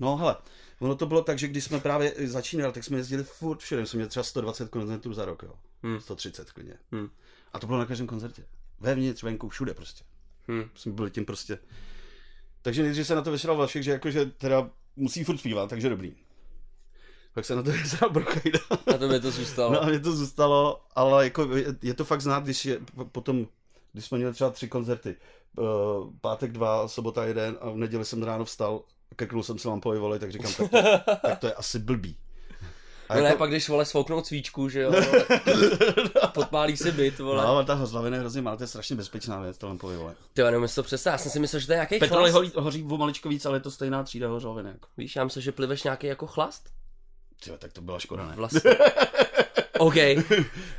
No 0.00 0.16
hele, 0.16 0.36
ono 0.78 0.96
to 0.96 1.06
bylo 1.06 1.22
tak, 1.22 1.38
že 1.38 1.48
když 1.48 1.64
jsme 1.64 1.80
právě 1.80 2.14
začínali, 2.28 2.72
tak 2.72 2.84
jsme 2.84 2.96
jezdili 2.96 3.24
furt 3.24 3.58
všude. 3.58 3.86
Jsme 3.86 3.96
měli 3.96 4.08
třeba 4.10 4.22
120 4.24 4.68
koncertů 4.70 5.12
za 5.12 5.24
rok, 5.24 5.42
jo. 5.42 5.52
Hmm. 5.82 6.00
130 6.00 6.52
klidně. 6.52 6.74
Hmm. 6.92 7.10
A 7.52 7.58
to 7.58 7.66
bylo 7.66 7.78
na 7.78 7.86
každém 7.86 8.06
koncertě. 8.06 8.46
Vevnitř, 8.80 9.22
venku, 9.22 9.48
všude 9.48 9.74
prostě. 9.74 10.04
hm, 10.48 10.70
Jsme 10.74 10.92
byli 10.92 11.10
tím 11.10 11.24
prostě. 11.24 11.58
Takže 12.62 12.82
nejdřív 12.82 13.06
se 13.06 13.14
na 13.14 13.22
to 13.22 13.30
vysral 13.32 13.56
Vašek, 13.56 13.82
že 13.82 13.90
jakože 13.90 14.26
teda 14.26 14.70
musí 14.96 15.24
furt 15.24 15.38
zpívat, 15.38 15.70
takže 15.70 15.88
dobrý. 15.88 16.16
Pak 17.40 17.44
se 17.46 17.56
na 17.56 17.62
to 17.62 17.70
vysral 17.82 18.10
Brochajda. 18.10 18.58
na 18.86 18.98
to 18.98 19.08
by 19.08 19.20
to 19.20 19.30
zůstalo. 19.30 19.72
No 19.72 19.82
a 19.82 19.86
mě 19.86 20.00
to 20.00 20.12
zůstalo, 20.12 20.80
ale 20.94 21.24
jako 21.24 21.56
je, 21.56 21.74
je 21.82 21.94
to 21.94 22.04
fakt 22.04 22.20
znát, 22.20 22.44
když 22.44 22.64
je 22.64 22.80
potom, 23.12 23.46
když 23.92 24.04
jsme 24.04 24.18
měli 24.18 24.32
třeba 24.32 24.50
tři 24.50 24.68
koncerty, 24.68 25.16
uh, 25.58 25.66
pátek 26.20 26.52
dva, 26.52 26.88
sobota 26.88 27.24
jeden 27.24 27.56
a 27.60 27.70
v 27.70 27.76
neděli 27.76 28.04
jsem 28.04 28.22
ráno 28.22 28.44
vstal, 28.44 28.80
krknul 29.16 29.42
jsem 29.42 29.58
si 29.58 29.68
lampový 29.68 29.98
volej, 29.98 30.18
tak 30.20 30.32
říkám, 30.32 30.52
tak 30.52 30.70
to, 30.70 30.76
tak 31.28 31.38
to 31.38 31.46
je 31.46 31.54
asi 31.54 31.78
blbý. 31.78 32.16
A 33.08 33.16
No 33.16 33.22
ne, 33.22 33.36
pak 33.36 33.50
když 33.50 33.68
vole 33.68 33.84
svouknout 33.84 34.26
svíčku, 34.26 34.68
že 34.68 34.80
jo, 34.80 34.92
podpálí 36.34 36.76
si 36.76 36.92
byt, 36.92 37.18
vole. 37.18 37.42
No, 37.42 37.48
ale 37.48 37.64
ta 37.64 37.74
hlavina 37.74 38.16
je 38.16 38.20
hrozně 38.20 38.42
malá, 38.42 38.56
to 38.56 38.62
je 38.62 38.66
strašně 38.66 38.96
bezpečná 38.96 39.40
věc, 39.40 39.58
to 39.58 39.66
lampový 39.66 39.96
volej. 39.96 40.14
Ty 40.34 40.42
jestli 40.42 40.74
to 40.74 40.82
představit, 40.82 41.14
já 41.14 41.18
jsem 41.18 41.32
si 41.32 41.38
myslel, 41.40 41.60
že 41.60 41.66
to 41.66 41.72
je 41.72 41.76
nějaký 41.76 41.98
Petroli 41.98 42.30
chlast. 42.30 42.54
hoří, 42.56 42.80
hoří 42.80 42.82
maličko 42.98 43.28
víc, 43.28 43.46
ale 43.46 43.56
je 43.56 43.60
to 43.60 43.70
stejná 43.70 44.02
třída 44.02 44.28
hořoviny. 44.28 44.68
Jako. 44.68 44.88
Víš, 44.96 45.16
já 45.16 45.24
myslím, 45.24 45.42
že 45.42 45.52
pliveš 45.52 45.82
nějaký 45.82 46.06
jako 46.06 46.26
chlast. 46.26 46.70
Tyjo, 47.44 47.56
tak 47.58 47.72
to 47.72 47.80
byla 47.80 47.98
škoda, 47.98 48.26
ne? 48.26 48.34
Vlastně. 48.36 48.60
OK. 49.78 49.94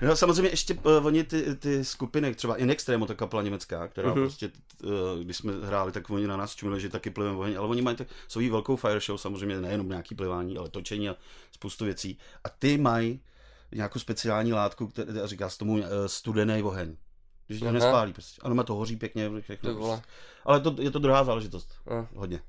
No, 0.02 0.16
samozřejmě 0.16 0.50
ještě 0.52 0.74
uh, 0.74 1.06
oni 1.06 1.24
ty, 1.24 1.56
ty 1.56 1.86
skupiny, 1.86 2.36
třeba 2.36 2.56
In 2.56 2.72
Extremo, 2.72 3.06
ta 3.06 3.14
kapela 3.14 3.42
německá, 3.42 3.88
která 3.88 4.10
uh-huh. 4.10 4.14
prostě, 4.14 4.52
uh, 4.84 4.92
když 5.24 5.38
jsme 5.38 5.54
hráli, 5.64 5.92
tak 5.92 6.10
oni 6.10 6.28
na 6.28 6.38
nás 6.38 6.56
čumili, 6.56 6.82
že 6.82 6.90
taky 6.90 7.10
pliveme 7.10 7.38
oheň, 7.38 7.58
ale 7.58 7.68
oni 7.68 7.82
mají 7.82 7.98
tak 7.98 8.08
svoji 8.28 8.50
velkou 8.50 8.76
fire 8.76 9.00
show, 9.00 9.18
samozřejmě 9.18 9.62
nejenom 9.62 9.90
nějaký 9.90 10.16
plivání, 10.16 10.58
ale 10.58 10.70
točení 10.70 11.10
a 11.10 11.16
spoustu 11.52 11.86
věcí. 11.86 12.18
A 12.44 12.50
ty 12.50 12.78
mají 12.78 13.20
nějakou 13.72 14.00
speciální 14.00 14.54
látku, 14.54 14.88
která 14.88 15.28
říká 15.28 15.50
se 15.50 15.58
tomu 15.58 15.74
uh, 15.74 15.84
studený 16.06 16.64
oheň. 16.64 16.96
Když 17.48 17.60
to 17.60 17.72
nespálí, 17.72 18.14
prostě. 18.14 18.42
Ano, 18.42 18.56
má 18.56 18.64
to 18.64 18.76
hoří 18.76 18.96
pěkně, 18.96 19.30
všechno. 19.42 19.76
Prostě. 19.76 20.02
Ale 20.46 20.60
to, 20.60 20.76
je 20.80 20.92
to 20.92 21.00
druhá 21.00 21.24
záležitost. 21.24 21.74
No, 21.90 22.08
Hodně. 22.16 22.42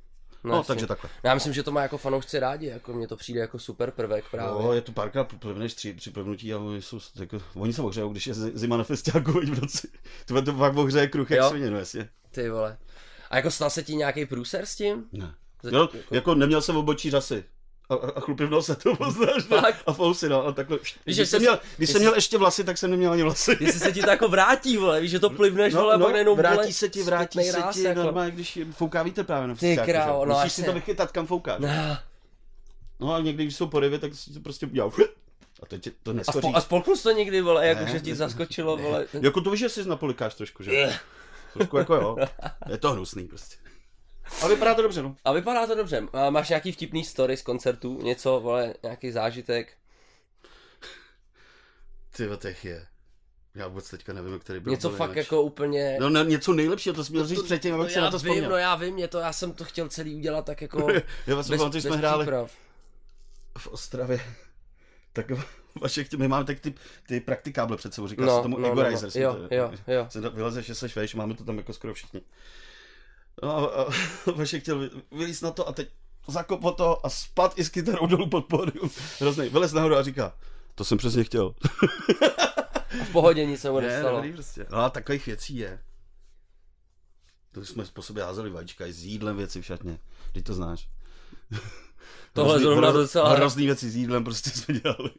No, 0.45 0.55
No, 0.57 0.65
takže 0.65 0.87
takhle. 0.87 1.11
Já 1.23 1.35
myslím, 1.35 1.53
že 1.53 1.63
to 1.63 1.71
má 1.73 1.83
jako 1.83 1.99
fanoušci 1.99 2.39
rádi, 2.39 2.67
jako 2.67 2.93
mně 2.93 3.09
to 3.09 3.17
přijde 3.17 3.41
jako 3.41 3.59
super 3.59 3.91
prvek 3.91 4.25
právě. 4.31 4.63
No, 4.65 4.73
je 4.73 4.81
to 4.81 4.93
párkrát 4.93 5.25
plivneš 5.39 5.75
tři, 5.75 5.95
při 5.95 6.11
plivnutí 6.11 6.55
a 6.55 6.59
oni, 6.59 6.83
jsou, 6.83 6.99
jako, 7.21 7.39
oni 7.55 7.73
se 7.73 7.83
ohřejou, 7.83 8.09
když 8.09 8.27
je 8.27 8.35
zi- 8.35 8.53
zima 8.55 8.77
na 8.77 8.85
festiáku 8.85 9.33
v 9.41 9.61
noci. 9.61 9.89
To, 10.27 10.43
to 10.43 10.53
fakt 10.53 10.77
ohřeje 10.77 11.07
kruh 11.09 11.31
jak 11.31 11.49
svině, 11.51 11.71
no 11.71 11.79
jasně. 11.79 12.09
Ty 12.31 12.51
vole. 12.51 12.79
A 13.31 13.37
jako 13.37 13.51
stal 13.51 13.71
se 13.71 13.83
ti 13.83 13.95
nějaký 13.97 14.27
průser 14.27 14.67
s 14.67 14.77
tím? 14.77 15.05
Ne. 15.13 15.35
Zač- 15.63 15.73
Jo, 15.75 15.81
jako- 15.81 16.15
jako 16.15 16.35
neměl 16.35 16.63
jsem 16.63 16.77
obočí 16.77 17.11
řasy. 17.11 17.45
A, 17.89 17.95
a, 17.95 18.11
a 18.17 18.21
chlupy 18.21 18.47
v 18.47 18.51
nose, 18.51 18.77
to 18.77 18.97
poznáš, 18.97 19.49
ne? 19.49 19.61
Fakt? 19.61 19.83
A 19.87 19.93
fousy, 19.93 20.29
no, 20.29 20.47
a 20.47 20.53
takhle. 20.53 20.79
Když, 21.05 21.17
že 21.17 21.27
jsem, 21.27 21.41
měl, 21.41 21.59
když 21.77 21.89
jsi- 21.89 21.93
jsem 21.93 22.03
měl 22.03 22.15
ještě 22.15 22.39
vlasy, 22.39 22.65
tak 22.65 22.79
jsem 22.79 22.91
neměl 22.91 23.13
ani 23.13 23.23
vlasy. 23.23 23.57
Jestli 23.61 23.81
se 23.81 23.93
ti 23.93 24.01
to 24.03 24.11
jako 24.11 24.29
vrátí, 24.29 24.77
vole, 24.77 25.01
víš, 25.01 25.11
že 25.11 25.19
to 25.19 25.31
plivneš, 25.31 25.75
vole, 25.75 25.99
no, 25.99 26.05
pak 26.05 26.13
nejenom, 26.13 26.37
vrátí 26.37 26.57
vole, 26.57 26.73
se 26.73 26.89
ti, 26.89 27.03
vrátí 27.03 27.45
se 27.45 27.63
ti 27.73 27.83
jako. 27.83 28.03
normálně, 28.03 28.31
když 28.31 28.59
fouká 28.71 29.03
vítr 29.03 29.25
právě 29.25 29.49
na 29.49 29.55
Ty 29.55 29.79
krávo, 29.85 30.25
no 30.25 30.35
Musíš 30.35 30.53
si 30.53 30.65
to 30.65 30.73
vychytat, 30.73 31.13
kam 31.13 31.27
foukáš. 31.27 31.61
No. 31.61 31.69
No 33.01 33.15
a 33.15 33.21
někdy, 33.21 33.45
když 33.45 33.57
jsou 33.57 33.67
porivy, 33.67 33.99
tak 33.99 34.15
si 34.15 34.33
to 34.33 34.41
prostě 34.41 34.67
udělal. 34.67 34.93
A 35.63 35.67
to, 35.67 35.79
tě, 35.79 35.91
to 36.03 36.11
A, 36.11 36.15
neskoří. 36.15 36.49
a 36.55 36.61
spolknul 36.61 36.97
jsi 36.97 37.03
to 37.03 37.11
někdy, 37.11 37.41
vole, 37.41 37.67
jako 37.67 37.87
že 37.87 38.01
ti 38.01 38.15
zaskočilo, 38.15 38.77
vole. 38.77 39.07
Jako 39.21 39.41
to 39.41 39.51
víš, 39.51 39.61
že 39.61 39.69
jsi 39.69 39.89
napolikáš 39.89 40.35
trošku, 40.35 40.63
že? 40.63 40.93
Trošku 41.53 41.77
jako 41.77 41.95
jo. 41.95 42.17
Je 42.69 42.79
to 42.79 42.93
hnusný 42.93 43.25
prostě. 43.29 43.57
Ale 44.43 44.55
vypadá 44.55 44.75
to 44.75 44.83
dobře, 44.83 45.03
no. 45.03 45.17
A 45.25 45.33
vypadá 45.33 45.67
to 45.67 45.75
dobře. 45.75 46.03
A 46.13 46.31
máš 46.31 46.49
nějaký 46.49 46.73
vtipný 46.73 47.05
story 47.05 47.37
z 47.37 47.43
koncertů? 47.43 48.03
Něco, 48.03 48.41
vole, 48.41 48.75
nějaký 48.83 49.11
zážitek? 49.11 49.73
Ty 52.17 52.29
těch 52.39 52.65
je. 52.65 52.87
Já 53.55 53.69
vůbec 53.69 53.91
teďka 53.91 54.13
nevím, 54.13 54.39
který 54.39 54.61
byl. 54.61 54.71
Něco 54.71 54.89
byl 54.89 54.99
fakt 54.99 55.09
nejlepší. 55.11 55.27
jako 55.35 55.43
úplně... 55.43 55.97
No, 56.01 56.11
ne, 56.11 56.25
něco 56.25 56.53
nejlepšího, 56.53 56.95
to 56.95 57.05
jsi 57.05 57.13
měl 57.13 57.27
říct 57.27 57.43
předtím, 57.43 57.75
abych 57.75 57.93
si 57.93 57.99
já 57.99 58.05
na 58.05 58.11
to 58.11 58.19
vím, 58.19 58.25
vzpomněl. 58.33 58.51
no 58.51 58.57
já 58.57 58.75
vím, 58.75 58.99
je 58.99 59.09
to, 59.09 59.19
já 59.19 59.33
jsem 59.33 59.53
to 59.53 59.65
chtěl 59.65 59.89
celý 59.89 60.15
udělat 60.15 60.45
tak 60.45 60.63
jako... 60.63 60.87
Já 61.27 61.35
vás 61.37 61.49
pamatuju, 61.49 61.83
že 61.83 61.89
jsme 61.89 61.97
hráli 61.97 62.25
příprav. 62.25 62.53
v 63.59 63.67
Ostravě. 63.67 64.21
Tak 65.15 65.27
Vašek, 65.81 66.15
my 66.15 66.29
máme 66.29 66.45
tak 66.45 66.61
ty, 66.61 66.75
ty 67.07 67.21
praktikáble 67.21 67.77
před 67.77 67.95
sebou, 67.95 68.09
říká 68.09 68.25
No, 68.25 68.37
se 68.37 68.43
tomu 68.43 68.59
no, 68.59 68.75
no, 68.75 68.91
no. 68.91 68.99
Jsem 68.99 69.23
Jo, 69.23 69.35
to- 69.35 69.55
jo, 69.55 69.73
jo. 69.87 70.07
Se 70.11 70.21
to 70.21 70.31
vyleze, 70.31 70.63
že 70.63 70.75
seš 70.75 70.97
veš, 70.97 71.15
máme 71.15 71.35
to 71.35 71.45
tam 71.45 71.57
jako 71.59 71.73
skoro 71.73 71.95
všichni. 71.95 72.21
No 73.43 73.79
a, 73.79 73.83
a 73.83 73.87
Vašek 74.37 74.63
chtěl 74.63 74.79
vy- 74.79 74.91
vylízt 75.13 75.43
na 75.43 75.51
to 75.51 75.69
a 75.69 75.73
teď 75.73 75.89
zakop 76.29 76.77
to 76.77 77.07
a 77.07 77.11
spad 77.11 77.59
i 77.59 77.65
s 77.65 77.69
kytarou 77.69 78.07
dolů 78.07 78.29
pod 78.29 78.47
pódium. 78.47 78.91
Hrozný. 79.21 79.49
Vylez 79.49 79.73
nahoru 79.73 79.97
a 79.97 80.03
říká, 80.03 80.33
to 80.75 80.85
jsem 80.85 80.99
přesně 80.99 81.25
chtěl. 81.25 81.55
A 83.01 83.05
v 83.05 83.13
pohodě 83.13 83.47
nic 83.47 83.61
se 83.61 83.71
mu 83.71 83.81
Ne, 83.81 83.87
nestalo. 83.87 84.17
dobrý 84.17 84.33
prostě. 84.33 84.67
No 84.71 84.79
a 84.79 84.91
takových 84.91 85.27
věcí 85.27 85.57
je. 85.57 85.79
To 87.53 87.65
jsme 87.65 87.85
po 87.93 88.03
sobě 88.03 88.25
házeli 88.25 88.51
vajíčka, 88.51 88.87
i 88.87 88.93
s 88.93 89.05
jídlem 89.05 89.37
věci 89.37 89.63
v 89.63 89.67
šatně. 89.67 89.99
Teď 90.33 90.45
to 90.45 90.55
znáš. 90.55 90.89
Tohle 92.33 92.53
Hrozný- 92.55 92.65
zrovna 92.65 92.89
hroz- 92.91 92.97
docela- 92.97 93.35
Hrozný 93.37 93.67
věci 93.67 93.91
s 93.91 93.97
jídlem 93.97 94.25
prostě 94.25 94.51
jsme 94.51 94.75
dělali. 94.81 95.11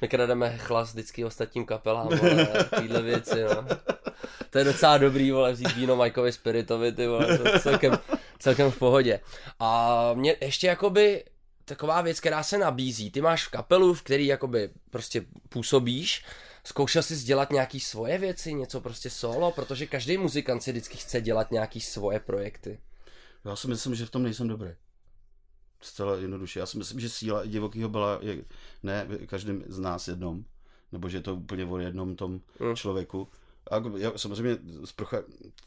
My 0.00 0.08
krademe 0.08 0.58
chlas 0.58 0.92
vždycky 0.92 1.24
ostatním 1.24 1.66
kapelám, 1.66 2.08
vole, 2.18 2.46
takovýhle 2.46 3.02
věci, 3.02 3.42
no. 3.44 3.66
To 4.50 4.58
je 4.58 4.64
docela 4.64 4.98
dobrý, 4.98 5.30
vole, 5.30 5.52
vzít 5.52 5.74
víno 5.76 5.96
Majkovi 5.96 6.32
Spiritovi, 6.32 6.92
ty 6.92 7.06
vole, 7.06 7.38
to 7.38 7.48
je 7.48 7.60
celkem, 7.60 7.98
celkem 8.38 8.70
v 8.70 8.78
pohodě. 8.78 9.20
A 9.60 10.00
mě 10.14 10.36
ještě 10.40 10.66
jakoby 10.66 11.24
taková 11.64 12.00
věc, 12.00 12.20
která 12.20 12.42
se 12.42 12.58
nabízí. 12.58 13.10
Ty 13.10 13.20
máš 13.20 13.46
kapelu, 13.48 13.94
v 13.94 14.02
který 14.02 14.26
jakoby 14.26 14.70
prostě 14.90 15.24
působíš, 15.48 16.24
zkoušel 16.64 17.02
jsi 17.02 17.16
dělat 17.16 17.50
nějaký 17.50 17.80
svoje 17.80 18.18
věci, 18.18 18.54
něco 18.54 18.80
prostě 18.80 19.10
solo, 19.10 19.50
protože 19.52 19.86
každý 19.86 20.16
muzikant 20.18 20.62
si 20.62 20.70
vždycky 20.72 20.96
chce 20.96 21.20
dělat 21.20 21.50
nějaký 21.50 21.80
svoje 21.80 22.20
projekty. 22.20 22.80
Já 23.44 23.56
si 23.56 23.68
myslím, 23.68 23.94
že 23.94 24.06
v 24.06 24.10
tom 24.10 24.22
nejsem 24.22 24.48
dobrý. 24.48 24.70
Zcela 25.80 26.16
jednoduše. 26.16 26.60
Já 26.60 26.66
si 26.66 26.78
myslím, 26.78 27.00
že 27.00 27.08
síla 27.08 27.46
divokého 27.46 27.88
byla 27.88 28.18
je, 28.22 28.44
ne 28.82 29.04
v 29.04 29.26
každém 29.26 29.64
z 29.66 29.78
nás 29.78 30.08
jednom, 30.08 30.44
nebo 30.92 31.08
že 31.08 31.16
je 31.16 31.22
to 31.22 31.34
úplně 31.34 31.64
o 31.64 31.78
jednom 31.78 32.16
tom 32.16 32.40
Hmm. 32.60 32.76
člověku. 32.76 33.28
A 33.70 33.74
jako 33.74 33.96
já 33.98 34.18
samozřejmě 34.18 34.58
z 34.84 34.92
procha, 34.92 35.18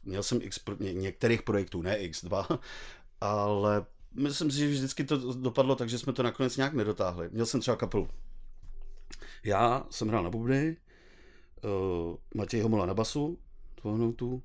měl 0.04 0.24
jsem 0.24 0.39
x 0.41 0.60
pro, 0.60 0.76
ně, 0.80 0.93
některých 0.93 1.41
projektů, 1.41 1.82
ne 1.82 1.97
x2, 2.00 2.60
ale 3.21 3.86
myslím 4.13 4.52
si, 4.52 4.58
že 4.58 4.67
vždycky 4.67 5.04
to 5.04 5.34
dopadlo 5.34 5.76
tak, 5.76 5.89
že 5.89 6.00
jsme 6.00 6.13
to 6.13 6.24
nakonec 6.24 6.58
nějak 6.58 6.74
nedotáhli. 6.74 7.30
Měl 7.32 7.45
jsem 7.45 7.60
třeba 7.62 7.78
kapelu. 7.78 8.10
Já 9.43 9.86
jsem 9.89 10.08
hrál 10.08 10.24
na 10.24 10.30
bubny, 10.30 10.78
uh, 11.63 12.15
Matěj 12.36 12.62
Homola 12.62 12.86
na 12.86 12.93
basu, 12.93 13.38
tu 14.15 14.43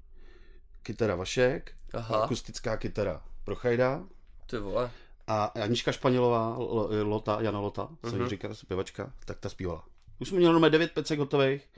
kytara 0.82 1.14
Vašek, 1.14 1.72
Aha. 1.94 2.16
akustická 2.16 2.76
kytara 2.76 3.22
Prochajda 3.44 4.04
Ty 4.46 4.58
vole. 4.58 4.90
A 5.26 5.44
Anička 5.44 5.92
Španělová, 5.92 6.56
Lota, 7.02 7.38
Jana 7.40 7.60
Lota, 7.60 7.88
se 8.08 8.12
Mhm. 8.16 8.22
jí 8.24 8.28
říká 8.30 8.54
zpěvačka, 8.54 9.12
tak 9.24 9.38
ta 9.40 9.48
zpívala. 9.48 9.84
Už 10.20 10.28
jsme 10.28 10.38
měli 10.38 10.54
jenom 10.56 10.70
9 10.70 10.92
pecek 10.92 11.18
hotových, 11.18 11.68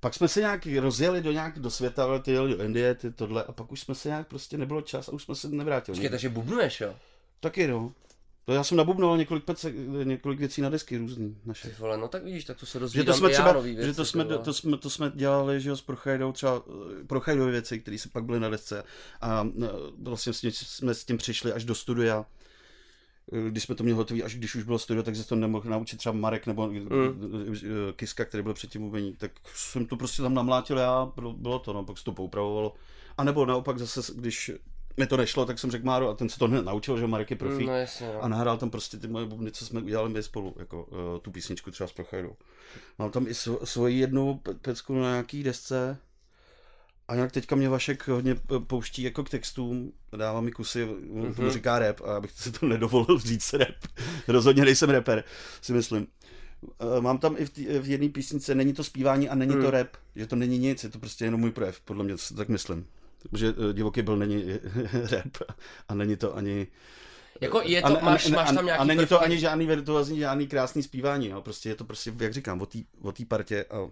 pak 0.00 0.14
jsme 0.14 0.28
se 0.28 0.40
nějak 0.40 0.66
rozjeli 0.80 1.20
do 1.22 1.32
nějak 1.32 1.58
do 1.58 1.70
světa, 1.70 2.04
ale 2.04 2.20
ty 2.20 2.32
jeli 2.32 2.56
do 2.56 2.62
Indie, 2.64 2.94
ty 2.94 3.12
tohle, 3.12 3.44
a 3.44 3.52
pak 3.52 3.72
už 3.72 3.80
jsme 3.80 3.94
se 3.94 4.08
nějak 4.08 4.28
prostě 4.28 4.58
nebylo 4.58 4.82
čas 4.82 5.08
a 5.08 5.12
už 5.12 5.22
jsme 5.22 5.34
se 5.34 5.48
nevrátili. 5.48 5.94
Počkej, 5.96 6.10
takže 6.10 6.28
bubnuješ, 6.28 6.80
jo? 6.80 6.94
Taky 7.40 7.66
no. 7.66 7.92
To 8.44 8.52
já 8.54 8.64
jsem 8.64 8.76
nabubnoval 8.76 9.18
několik 9.18 9.44
pecek, 9.44 9.74
několik 10.04 10.38
věcí 10.38 10.60
na 10.62 10.68
desky 10.70 10.98
různý 10.98 11.34
Ty 11.34 11.48
naše. 11.48 11.74
vole, 11.78 11.96
no 11.98 12.08
tak 12.08 12.24
vidíš, 12.24 12.44
tak 12.44 12.56
to 12.56 12.66
se 12.66 12.78
Že 12.78 12.80
dozvídám 12.80 13.06
to 13.06 13.18
jsme 13.18 13.28
třeba, 13.30 13.52
nový 13.52 13.74
věci, 13.74 13.86
že 13.88 13.94
to 13.94 14.04
jsme, 14.04 14.24
ty 14.24 14.34
to 14.38 14.52
jsme, 14.52 14.76
to 14.78 14.90
jsme 14.90 15.12
dělali, 15.14 15.60
že 15.60 15.68
jo, 15.68 15.76
s 15.76 15.82
Prochajdou 15.82 16.32
třeba 16.32 16.62
Prochajdové 17.06 17.50
věci, 17.50 17.78
které 17.80 17.98
se 17.98 18.08
pak 18.08 18.24
byly 18.24 18.40
na 18.40 18.48
desce 18.48 18.84
a 19.20 19.46
eh, 19.62 19.68
vlastně 20.02 20.32
jsme 20.52 20.94
s 20.94 21.04
tím 21.04 21.16
přišli 21.18 21.52
až 21.52 21.64
do 21.64 21.74
studia, 21.74 22.24
když 23.48 23.62
jsme 23.62 23.74
to 23.74 23.82
měli 23.84 23.96
hotový, 23.96 24.22
až 24.22 24.34
když 24.34 24.54
už 24.54 24.62
bylo 24.62 24.78
studio, 24.78 25.02
tak 25.02 25.16
se 25.16 25.26
to 25.28 25.36
nemohl 25.36 25.70
naučit 25.70 25.96
třeba 25.96 26.12
Marek 26.12 26.46
nebo 26.46 26.68
Mm. 26.68 26.74
mm. 26.76 27.56
Kiska, 27.96 28.24
který 28.24 28.42
byl 28.42 28.54
předtím 28.54 28.82
umení, 28.82 29.12
tak 29.18 29.30
jsem 29.54 29.86
to 29.86 29.96
prostě 29.96 30.22
tam 30.22 30.34
namlátil 30.34 30.78
já, 30.78 31.12
bylo, 31.36 31.58
to, 31.58 31.72
no, 31.72 31.84
pak 31.84 31.98
se 31.98 32.04
to 32.04 32.12
poupravovalo. 32.12 32.74
A 33.18 33.24
nebo 33.24 33.46
naopak 33.46 33.78
zase, 33.78 34.12
když 34.16 34.50
mi 34.96 35.06
to 35.06 35.16
nešlo, 35.16 35.46
tak 35.46 35.58
jsem 35.58 35.70
řekl 35.70 35.86
Máro, 35.86 36.08
a 36.08 36.14
ten 36.14 36.28
se 36.28 36.38
to 36.38 36.48
hned 36.48 36.64
naučil, 36.64 36.98
že 36.98 37.06
Marek 37.06 37.30
je 37.30 37.36
profík. 37.36 37.66
No 37.66 37.76
jasně, 37.76 38.10
no. 38.14 38.22
A 38.22 38.28
nahrál 38.28 38.58
tam 38.58 38.70
prostě 38.70 38.96
ty 38.96 39.08
moje 39.08 39.26
bubny, 39.26 39.50
co 39.50 39.66
jsme 39.66 39.80
udělali 39.80 40.08
my 40.08 40.22
spolu, 40.22 40.54
jako 40.58 40.84
uh, 40.84 40.98
tu 41.22 41.30
písničku 41.30 41.70
třeba 41.70 41.88
s 41.88 41.92
Prochajdou. 41.92 42.36
Mám 42.98 43.10
tam 43.10 43.26
i 43.26 43.34
svo, 43.34 43.66
svoji 43.66 43.98
jednu 43.98 44.40
pe- 44.44 44.58
pecku 44.58 44.94
na 44.94 45.10
nějaký 45.10 45.42
desce 45.42 45.98
a 47.08 47.14
nějak 47.14 47.32
teďka 47.32 47.56
mě 47.56 47.68
Vašek 47.68 48.08
hodně 48.08 48.36
pouští 48.66 49.02
jako 49.02 49.24
k 49.24 49.30
textům, 49.30 49.92
dává 50.16 50.40
mi 50.40 50.52
kusy, 50.52 50.84
mm-hmm. 50.84 51.22
Mhm. 51.24 51.34
tomu 51.34 51.50
říká 51.50 51.78
rap 51.78 52.00
a 52.00 52.16
abych 52.16 52.30
si 52.30 52.52
to 52.52 52.66
nedovolil 52.66 53.18
říct 53.18 53.52
rap. 53.52 53.76
Rozhodně 54.28 54.64
nejsem 54.64 54.90
rapper, 54.90 55.24
si 55.60 55.72
myslím. 55.72 56.06
Eh, 56.80 57.00
Mám 57.00 57.18
tam 57.18 57.36
i 57.38 57.44
v, 57.44 57.50
tý, 57.50 57.66
v 57.66 57.88
jedné 57.88 58.08
písnice, 58.08 58.54
není 58.54 58.72
to 58.72 58.84
zpívání 58.84 59.28
a 59.28 59.34
není 59.34 59.52
Hmm. 59.52 59.62
to 59.62 59.70
rap, 59.70 59.88
že 60.16 60.26
to 60.26 60.36
není 60.36 60.58
nic, 60.58 60.84
je 60.84 60.90
to 60.90 60.98
prostě 60.98 61.24
jenom 61.24 61.40
můj 61.40 61.50
projev, 61.50 61.80
podle 61.80 62.04
mě, 62.04 62.14
to 62.28 62.34
tak 62.34 62.48
myslím. 62.48 62.86
Protože 63.30 63.54
eh, 63.70 63.72
divoký 63.72 64.02
byl 64.02 64.16
není 64.16 64.44
rap 65.10 65.38
a 65.88 65.94
není 65.94 66.16
to 66.16 66.36
ani... 66.36 66.66
Jako 67.40 67.60
je 67.64 67.82
to, 67.82 68.02
a, 68.02 68.04
máš, 68.04 68.26
a, 68.26 68.34
máš 68.34 68.52
tam 68.52 68.64
nějaký 68.64 68.80
A 68.80 68.84
není 68.84 68.98
prvky? 68.98 69.08
to 69.08 69.20
ani 69.22 69.38
žádný 69.38 69.66
virtuózní, 69.66 70.18
žádný 70.18 70.46
krásný 70.46 70.82
zpívání, 70.82 71.28
no. 71.28 71.42
Prostě 71.42 71.68
je 71.68 71.74
to 71.74 71.84
prostě, 71.84 72.12
jak 72.20 72.32
říkám, 72.32 72.60
o 73.02 73.12
té 73.12 73.24
partě 73.28 73.64
a 73.64 73.88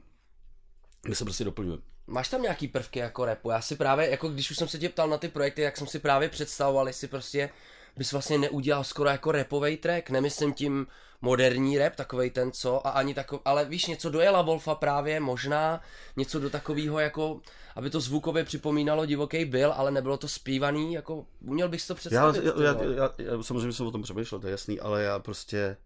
my 1.08 1.14
se 1.14 1.24
prostě 1.24 1.44
doplňujeme. 1.44 1.82
Máš 2.06 2.28
tam 2.28 2.42
nějaký 2.42 2.68
prvky 2.68 2.98
jako 2.98 3.24
repu? 3.24 3.50
Já 3.50 3.60
si 3.60 3.76
právě, 3.76 4.10
jako 4.10 4.28
když 4.28 4.50
už 4.50 4.56
jsem 4.56 4.68
se 4.68 4.78
tě 4.78 4.88
ptal 4.88 5.08
na 5.08 5.18
ty 5.18 5.28
projekty, 5.28 5.62
jak 5.62 5.76
jsem 5.76 5.86
si 5.86 5.98
právě 5.98 6.28
představoval, 6.28 6.86
jestli 6.86 7.08
prostě 7.08 7.50
bys 7.96 8.12
vlastně 8.12 8.38
neudělal 8.38 8.84
skoro 8.84 9.08
jako 9.08 9.32
repový 9.32 9.76
track, 9.76 10.10
nemyslím 10.10 10.52
tím 10.52 10.86
moderní 11.20 11.78
rap, 11.78 11.96
takovej 11.96 12.30
ten 12.30 12.52
co, 12.52 12.86
a 12.86 12.90
ani 12.90 13.14
takový, 13.14 13.40
ale 13.44 13.64
víš, 13.64 13.86
něco 13.86 14.10
do 14.10 14.20
Jela 14.20 14.42
Wolfa 14.42 14.74
právě, 14.74 15.20
možná, 15.20 15.80
něco 16.16 16.40
do 16.40 16.50
takového 16.50 16.98
jako, 16.98 17.40
aby 17.76 17.90
to 17.90 18.00
zvukově 18.00 18.44
připomínalo 18.44 19.06
divoký 19.06 19.44
byl, 19.44 19.72
ale 19.72 19.90
nebylo 19.90 20.16
to 20.16 20.28
zpívaný, 20.28 20.94
jako 20.94 21.26
uměl 21.40 21.68
bych 21.68 21.82
si 21.82 21.88
to 21.88 21.94
představit. 21.94 22.44
Já, 22.44 22.64
já, 22.64 22.72
vole. 22.72 22.94
já, 22.96 23.10
já, 23.18 23.42
samozřejmě 23.42 23.72
jsem 23.72 23.86
o 23.86 23.90
tom 23.90 24.02
přemýšlel, 24.02 24.40
to 24.40 24.46
je 24.46 24.50
jasný, 24.50 24.80
ale 24.80 25.02
já 25.02 25.18
prostě 25.18 25.76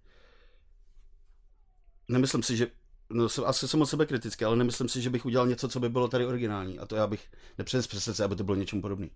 nemyslím 2.08 2.42
si, 2.42 2.56
že 2.56 2.66
No, 3.10 3.28
jsem, 3.28 3.44
asi 3.44 3.68
jsem 3.68 3.82
od 3.82 3.86
sebe 3.86 4.06
kritický, 4.06 4.44
ale 4.44 4.56
nemyslím 4.56 4.88
si, 4.88 5.02
že 5.02 5.10
bych 5.10 5.26
udělal 5.26 5.46
něco, 5.46 5.68
co 5.68 5.80
by 5.80 5.88
bylo 5.88 6.08
tady 6.08 6.26
originální. 6.26 6.78
A 6.78 6.86
to 6.86 6.96
já 6.96 7.06
bych 7.06 7.26
nepřines 7.58 7.86
představit, 7.86 8.20
aby 8.20 8.36
to 8.36 8.44
bylo 8.44 8.56
něčemu 8.56 8.82
podobný. 8.82 9.10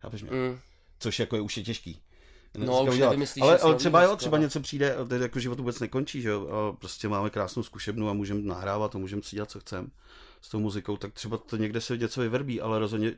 Chápeš 0.00 0.22
mě? 0.22 0.30
Mm. 0.30 0.58
Což 0.98 1.18
jako 1.18 1.36
je 1.36 1.42
už 1.42 1.56
je 1.56 1.62
těžký. 1.62 2.02
No, 2.58 2.82
už 2.82 2.94
udělat. 2.94 3.10
ale, 3.40 3.58
ale 3.58 3.74
třeba 3.74 4.02
jo, 4.02 4.16
třeba 4.16 4.38
něco 4.38 4.60
přijde, 4.60 4.96
tady 5.08 5.22
jako 5.22 5.40
život 5.40 5.58
vůbec 5.58 5.80
nekončí, 5.80 6.22
že 6.22 6.28
jo, 6.28 6.48
a 6.48 6.72
prostě 6.72 7.08
máme 7.08 7.30
krásnou 7.30 7.62
zkušebnu 7.62 8.08
a 8.08 8.12
můžeme 8.12 8.40
nahrávat 8.40 8.94
a 8.94 8.98
můžeme 8.98 9.22
si 9.22 9.36
dělat, 9.36 9.50
co 9.50 9.60
chceme 9.60 9.88
s 10.40 10.48
tou 10.48 10.60
muzikou, 10.60 10.96
tak 10.96 11.12
třeba 11.12 11.36
to 11.36 11.56
někde 11.56 11.80
se 11.80 11.96
něco 11.96 12.20
vyverbí, 12.20 12.60
ale 12.60 12.78
rozhodně 12.78 13.14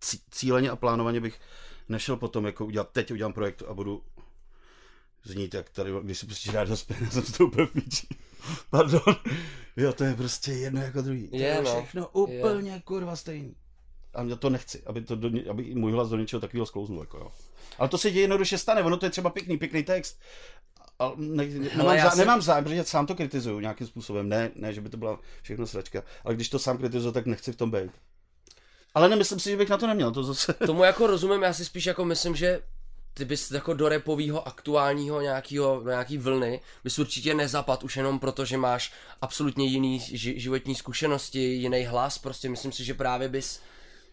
cí- 0.00 0.20
cíleně 0.30 0.70
a 0.70 0.76
plánovaně 0.76 1.20
bych 1.20 1.40
nešel 1.88 2.16
potom 2.16 2.46
jako 2.46 2.66
udělat, 2.66 2.90
teď 2.92 3.10
udělám 3.10 3.32
projekt 3.32 3.62
a 3.68 3.74
budu 3.74 4.02
znít 5.24 5.54
jak 5.54 5.70
tady, 5.70 5.90
když 6.02 6.18
si 6.18 6.26
prostě 6.26 6.52
rád 6.52 6.68
dospěl, 6.68 6.98
jsem 7.10 7.50
v 7.50 7.66
píči. 7.66 8.08
Pardon. 8.70 9.16
Jo, 9.76 9.92
to 9.92 10.04
je 10.04 10.14
prostě 10.14 10.52
jedno 10.52 10.80
jako 10.82 11.02
druhý. 11.02 11.28
To 11.28 11.36
Je, 11.36 11.62
no. 11.62 11.70
všechno 11.70 12.08
úplně 12.08 12.82
kurva 12.84 13.16
stejný. 13.16 13.54
A 14.14 14.22
já 14.22 14.36
to 14.36 14.50
nechci, 14.50 14.82
aby, 14.86 15.00
to 15.00 15.16
do, 15.16 15.50
aby 15.50 15.74
můj 15.74 15.92
hlas 15.92 16.08
do 16.08 16.16
něčeho 16.16 16.40
takového 16.40 16.66
sklouznul. 16.66 17.00
Jako, 17.00 17.18
jo. 17.18 17.30
Ale 17.78 17.88
to 17.88 17.98
se 17.98 18.10
děje 18.10 18.22
jednoduše 18.22 18.58
stane, 18.58 18.82
ono 18.82 18.96
to 18.96 19.06
je 19.06 19.10
třeba 19.10 19.30
pěkný, 19.30 19.58
pěkný 19.58 19.82
text. 19.82 20.20
Ale 20.98 21.12
ne, 21.16 21.46
ne, 21.46 21.70
nemám, 21.76 21.96
já 21.96 22.04
zá, 22.04 22.10
si- 22.10 22.18
nemám 22.18 22.42
zájem, 22.42 22.64
protože 22.64 22.84
sám 22.84 23.06
to 23.06 23.14
kritizuju 23.14 23.60
nějakým 23.60 23.86
způsobem. 23.86 24.28
Ne, 24.28 24.50
ne, 24.54 24.72
že 24.72 24.80
by 24.80 24.88
to 24.88 24.96
byla 24.96 25.18
všechno 25.42 25.66
sračka. 25.66 26.02
Ale 26.24 26.34
když 26.34 26.48
to 26.48 26.58
sám 26.58 26.78
kritizuju, 26.78 27.12
tak 27.12 27.26
nechci 27.26 27.52
v 27.52 27.56
tom 27.56 27.70
být. 27.70 27.90
Ale 28.94 29.08
nemyslím 29.08 29.40
si, 29.40 29.50
že 29.50 29.56
bych 29.56 29.68
na 29.68 29.78
to 29.78 29.86
neměl. 29.86 30.12
To 30.12 30.24
zase... 30.24 30.52
Tomu 30.52 30.84
jako 30.84 31.06
rozumím, 31.06 31.42
já 31.42 31.52
si 31.52 31.64
spíš 31.64 31.86
jako 31.86 32.04
myslím, 32.04 32.36
že 32.36 32.62
ty 33.14 33.24
bys 33.24 33.50
jako 33.50 33.74
do 33.74 33.88
repového 33.88 34.48
aktuálního 34.48 35.20
nějakého, 35.20 35.82
nějaký 35.86 36.18
vlny 36.18 36.60
bys 36.84 36.98
určitě 36.98 37.34
nezapad 37.34 37.82
už 37.82 37.96
jenom 37.96 38.18
proto, 38.18 38.44
že 38.44 38.56
máš 38.56 38.92
absolutně 39.20 39.66
jiný 39.66 40.00
ži- 40.00 40.36
životní 40.36 40.74
zkušenosti, 40.74 41.38
jiný 41.40 41.84
hlas, 41.84 42.18
prostě 42.18 42.48
myslím 42.48 42.72
si, 42.72 42.84
že 42.84 42.94
právě 42.94 43.28
bys 43.28 43.60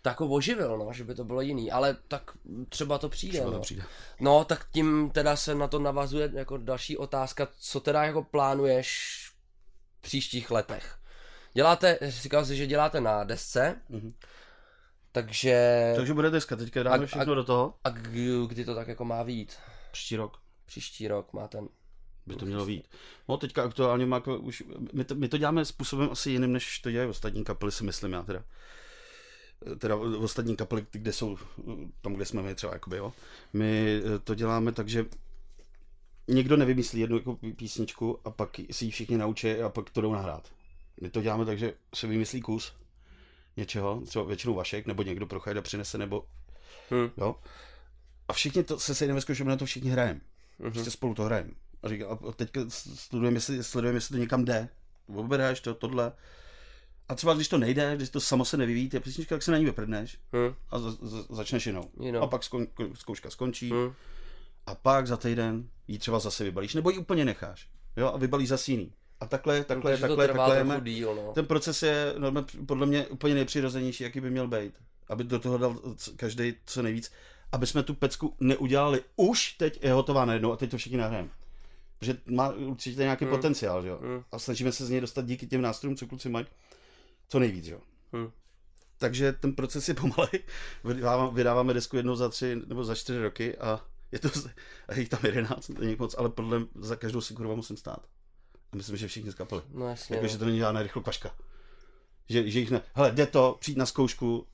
to 0.01 0.09
jako 0.09 0.27
oživil, 0.27 0.77
no, 0.77 0.93
že 0.93 1.03
by 1.03 1.15
to 1.15 1.23
bylo 1.23 1.41
jiný, 1.41 1.71
ale 1.71 1.97
tak 2.07 2.31
třeba 2.69 2.97
to 2.97 3.09
přijde, 3.09 3.31
Třeba 3.33 3.51
no. 3.51 3.57
to 3.57 3.61
přijde. 3.61 3.83
No, 4.19 4.45
tak 4.45 4.67
tím 4.71 5.09
teda 5.09 5.35
se 5.35 5.55
na 5.55 5.67
to 5.67 5.79
navazuje 5.79 6.29
jako 6.33 6.57
další 6.57 6.97
otázka, 6.97 7.47
co 7.59 7.79
teda 7.79 8.03
jako 8.03 8.23
plánuješ 8.23 9.17
v 9.99 10.01
příštích 10.01 10.51
letech? 10.51 10.97
Děláte, 11.53 11.99
říkal 12.01 12.45
jsi, 12.45 12.55
že 12.55 12.67
děláte 12.67 13.01
na 13.01 13.23
desce, 13.23 13.81
Mhm. 13.89 14.13
Takže... 15.11 15.93
Takže 15.95 16.13
bude 16.13 16.29
dneska, 16.29 16.55
teďka 16.55 16.83
dáme 16.83 17.03
A- 17.03 17.07
všechno 17.07 17.31
a- 17.31 17.35
do 17.35 17.43
toho. 17.43 17.73
A 17.83 17.89
kdy, 17.89 18.65
to 18.65 18.75
tak 18.75 18.87
jako 18.87 19.05
má 19.05 19.23
vít? 19.23 19.55
Příští 19.91 20.15
rok 20.15 20.37
Příští 20.65 21.07
rok 21.07 21.33
má 21.33 21.47
ten... 21.47 21.69
by 22.25 22.35
to 22.35 22.45
mělo 22.45 22.65
být. 22.65 22.87
No 23.29 23.37
teďka 23.37 23.63
aktuálně 23.63 24.05
má 24.05 24.17
jako 24.17 24.39
už, 24.39 24.63
my 24.93 25.03
to, 25.03 25.15
my 25.15 25.27
to 25.27 25.37
děláme 25.37 25.65
způsobem 25.65 26.09
asi 26.11 26.31
jiným, 26.31 26.53
než 26.53 26.79
to 26.79 26.91
dělají 26.91 27.09
ostatní 27.09 27.43
kapely, 27.43 27.71
si 27.71 27.83
myslím 27.83 28.13
já 28.13 28.23
teda. 28.23 28.43
Teda 29.77 29.95
ostatní 29.95 30.55
kapely, 30.55 30.85
kde 30.91 31.13
jsou, 31.13 31.37
tam, 32.01 32.13
kde 32.13 32.25
jsme 32.25 32.41
my 32.41 32.55
třeba, 32.55 32.73
jakoby, 32.73 32.97
jo. 32.97 33.13
My 33.53 34.01
eh, 34.15 34.19
to 34.19 34.35
děláme 34.35 34.71
tak, 34.71 34.89
že 34.89 35.05
někdo 36.27 36.57
nevymyslí 36.57 36.99
jednu 36.99 37.17
jako 37.17 37.37
písničku 37.55 38.19
a 38.25 38.31
pak 38.31 38.49
si 38.71 38.85
ji 38.85 38.91
všichni 38.91 39.17
naučí 39.17 39.51
a 39.51 39.69
pak 39.69 39.89
to 39.89 40.01
jdou 40.01 40.13
nahrát. 40.13 40.51
My 41.01 41.09
to 41.09 41.21
děláme 41.21 41.45
tak, 41.45 41.59
že 41.59 41.73
se 41.95 42.07
vymyslí 42.07 42.41
kus 42.41 42.73
něčeho, 43.57 44.01
třeba 44.05 44.25
většinou 44.25 44.53
Vašek, 44.53 44.85
nebo 44.85 45.03
někdo 45.03 45.25
prochajda 45.27 45.61
přinese, 45.61 45.97
nebo 45.97 46.25
Hm. 46.91 47.09
jo. 47.17 47.35
A 48.27 48.33
všichni 48.33 48.63
to, 48.63 48.79
se 48.79 48.95
sejdeme 48.95 49.15
ve 49.17 49.21
zkušebně, 49.21 49.49
na 49.49 49.57
to 49.57 49.65
všichni 49.65 49.89
hrajeme. 49.89 50.19
Mhm. 50.59 50.71
Prostě 50.71 50.91
spolu 50.91 51.13
to 51.13 51.23
hrajeme. 51.23 51.49
A, 51.83 51.89
říká, 51.89 52.05
a 52.29 52.31
teďka 52.31 52.61
studujeme, 52.95 53.37
jestli, 53.37 53.63
sledujeme, 53.63 53.97
jestli 53.97 54.13
to 54.13 54.19
někam 54.19 54.45
jde. 54.45 54.69
Oberáš 55.15 55.59
to, 55.59 55.73
tohle. 55.73 56.11
A 57.09 57.15
třeba 57.15 57.33
když 57.33 57.47
to 57.47 57.57
nejde, 57.57 57.95
když 57.95 58.09
to 58.09 58.19
samo 58.19 58.45
se 58.45 58.57
nevyvíjí, 58.57 58.89
ty 58.89 58.99
písnička, 58.99 59.35
tak 59.35 59.43
se 59.43 59.51
na 59.51 59.57
ní 59.57 59.65
vyprdneš 59.65 60.17
Hm. 60.33 60.55
a 60.69 60.79
za, 60.79 60.91
za, 60.91 61.23
začneš 61.29 61.65
jinou. 61.67 61.89
Jinou. 62.01 62.21
A 62.21 62.27
pak 62.27 62.43
skon, 62.43 62.67
zkouška 62.93 63.29
skončí 63.29 63.71
Hm. 63.73 63.93
a 64.65 64.75
pak 64.75 65.07
za 65.07 65.17
týden 65.17 65.69
ji 65.87 65.97
třeba 65.99 66.19
zase 66.19 66.43
vybalíš, 66.43 66.73
nebo 66.73 66.89
ji 66.89 66.97
úplně 66.97 67.25
necháš. 67.25 67.69
Jo, 67.97 68.07
a 68.07 68.17
vybalíš 68.17 68.49
zase 68.49 68.71
jiný. 68.71 68.93
A 69.19 69.25
takhle, 69.25 69.63
takhle, 69.63 69.95
to 69.95 70.01
takhle, 70.01 70.27
trvá 70.27 70.49
takhle, 70.49 70.81
díl, 70.81 71.15
no. 71.15 71.31
Ten 71.33 71.45
proces 71.45 71.83
je 71.83 72.13
podle 72.65 72.85
mě 72.85 73.07
úplně 73.07 73.35
nejpřirozenější, 73.35 74.03
jaký 74.03 74.21
by 74.21 74.29
měl 74.29 74.47
být. 74.47 74.73
Aby 75.09 75.23
do 75.23 75.39
toho 75.39 75.57
dal 75.57 75.79
každý 76.15 76.55
co 76.65 76.81
nejvíc. 76.81 77.11
Aby 77.51 77.67
jsme 77.67 77.83
tu 77.83 77.93
pecku 77.93 78.35
neudělali 78.39 79.01
už 79.15 79.51
teď 79.53 79.83
je 79.83 79.93
hotová 79.93 80.25
najednou 80.25 80.51
a 80.51 80.55
teď 80.57 80.71
to 80.71 80.77
všichni 80.77 80.97
nahrajeme. 80.97 81.29
Protože 81.99 82.17
má 82.25 82.49
určitě 82.49 83.01
nějaký 83.01 83.25
Hmm. 83.25 83.33
potenciál, 83.35 83.81
že 83.81 83.87
jo. 83.87 83.99
Hmm. 84.01 84.23
A 84.31 84.39
snažíme 84.39 84.71
se 84.71 84.85
z 84.85 84.89
něj 84.89 85.01
dostat 85.01 85.25
díky 85.25 85.47
těm 85.47 85.61
nástrojům, 85.61 85.97
co 85.97 86.07
kluci 86.07 86.29
mají, 86.29 86.45
co 87.29 87.39
nejvíc, 87.39 87.65
že 87.65 87.73
jo. 87.73 87.79
Hm. 88.13 88.31
Takže 88.97 89.33
ten 89.33 89.53
proces 89.53 89.89
je 89.89 89.93
pomalej. 89.93 90.39
Vydáváme, 90.83 91.31
vydáváme 91.35 91.73
desku 91.73 91.95
jednou 91.95 92.15
za 92.15 92.29
tři 92.29 92.61
nebo 92.67 92.83
za 92.83 92.95
čtyři 92.95 93.21
roky 93.21 93.57
a 93.57 93.85
je 94.11 94.19
to, 94.19 94.29
a 94.87 94.93
je 94.95 95.07
tam 95.07 95.19
jedenáct, 95.23 95.67
to 95.67 95.81
není 95.81 95.95
moc, 95.99 96.15
ale 96.17 96.29
podle 96.29 96.61
za 96.75 96.95
každou 96.95 97.21
si 97.21 97.33
kurva 97.33 97.55
musím 97.55 97.77
stát. 97.77 98.05
A 98.71 98.75
myslím, 98.75 98.97
že 98.97 99.07
všichni 99.07 99.31
z 99.31 99.35
kapely. 99.35 99.61
No 99.73 99.87
jasně, 99.89 100.15
Jako, 100.15 100.23
no. 100.25 100.31
že 100.31 100.37
to 100.37 100.45
není 100.45 100.57
žádná 100.57 100.81
rychlokvaška. 100.81 101.35
Že, 102.29 102.49
že 102.51 102.59
jich 102.59 102.71
ne... 102.71 102.81
Hele, 102.93 103.11
jde 103.11 103.25
to, 103.25 103.57
přijít 103.59 103.77
na 103.77 103.85
zkoušku, 103.85 104.47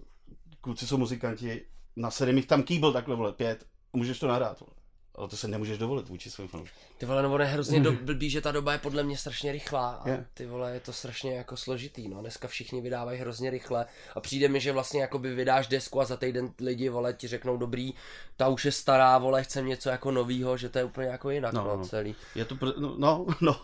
kluci 0.62 0.88
jsou 0.88 0.98
muzikanti, 0.98 1.66
na 1.96 2.12
sedm 2.12 2.38
jich 2.38 2.46
tam 2.48 2.64
kýbl 2.64 2.94
takhle, 2.94 3.16
vole, 3.16 3.34
pět, 3.34 3.66
a 3.94 3.98
můžeš 3.98 4.20
to 4.20 4.28
nahrát, 4.28 4.60
vole. 4.60 4.74
Ale 5.16 5.28
to 5.28 5.38
se 5.38 5.48
nemůžeš 5.48 5.78
dovolit 5.78 6.08
vůči 6.10 6.32
svým 6.32 6.48
fanouškům. 6.48 6.80
Ty 6.98 7.06
vole, 7.06 7.24
no 7.24 7.34
ono 7.34 7.44
je 7.44 7.50
hrozně 7.50 7.80
do, 7.80 7.92
blbý, 7.92 8.30
že 8.30 8.42
ta 8.42 8.52
doba 8.52 8.72
je 8.72 8.78
podle 8.78 9.04
mě 9.04 9.18
strašně 9.18 9.52
rychlá 9.52 9.90
a 9.92 10.10
Je. 10.10 10.26
ty 10.34 10.46
vole, 10.46 10.74
je 10.74 10.80
to 10.80 10.94
strašně 10.94 11.36
jako 11.36 11.58
složitý, 11.58 12.08
no. 12.08 12.22
Dneska 12.22 12.48
všichni 12.48 12.82
vydávají 12.82 13.20
hrozně 13.20 13.50
rychle 13.50 13.86
a 14.16 14.20
přijde 14.20 14.48
mi, 14.48 14.60
že 14.60 14.72
vlastně 14.72 15.02
jakoby 15.02 15.36
vydáš 15.36 15.68
desku 15.68 16.02
a 16.02 16.06
za 16.06 16.18
týden 16.18 16.54
lidi, 16.62 16.90
vole, 16.90 17.14
ti 17.14 17.28
řeknou 17.28 17.58
dobrý, 17.58 17.94
ta 18.38 18.48
už 18.48 18.66
je 18.66 18.72
stará, 18.72 19.18
vole, 19.18 19.44
chcem 19.44 19.66
něco 19.66 19.90
jako 19.90 20.12
novýho, 20.12 20.58
že 20.58 20.70
to 20.70 20.78
je 20.80 20.84
úplně 20.86 21.08
jako 21.08 21.30
jinak, 21.30 21.54
no, 21.54 21.64
No, 21.64 21.78
no, 21.78 21.86
celý. 21.88 22.16
Je 22.36 22.46
to, 22.46 22.56
pr- 22.56 22.74
no, 22.78 22.96
no, 22.98 23.26
no. 23.42 23.62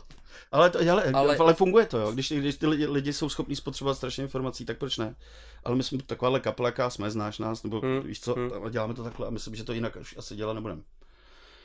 Ale, 0.52 0.70
to, 0.70 0.80
ale, 0.92 1.04
ale, 1.14 1.38
Ale- 1.38 1.54
funguje 1.54 1.86
to, 1.86 1.98
jo. 1.98 2.12
Když, 2.12 2.32
když 2.32 2.56
ty 2.56 2.68
lidi, 2.68 2.86
lidi 2.88 3.14
jsou 3.14 3.30
schopní 3.30 3.56
spotřebovat 3.56 3.96
strašně 3.96 4.24
informací, 4.24 4.66
tak 4.66 4.78
proč 4.78 4.98
ne? 4.98 5.16
Ale 5.64 5.76
my 5.76 5.84
jsme 5.84 5.98
takováhle 6.06 6.40
kapela, 6.40 6.90
jsme, 6.90 7.12
znáš 7.12 7.40
nás, 7.40 7.64
nebo 7.64 7.80
Hmm, 7.80 8.02
víš 8.02 8.22
co, 8.22 8.34
hmm. 8.34 8.52
děláme 8.70 8.94
to 8.94 9.04
takhle 9.04 9.28
a 9.28 9.30
myslím, 9.30 9.56
že 9.56 9.64
to 9.64 9.74
jinak 9.74 9.96
už 9.96 10.18
asi 10.18 10.36
dělat 10.36 10.54
nebudeme. 10.54 10.82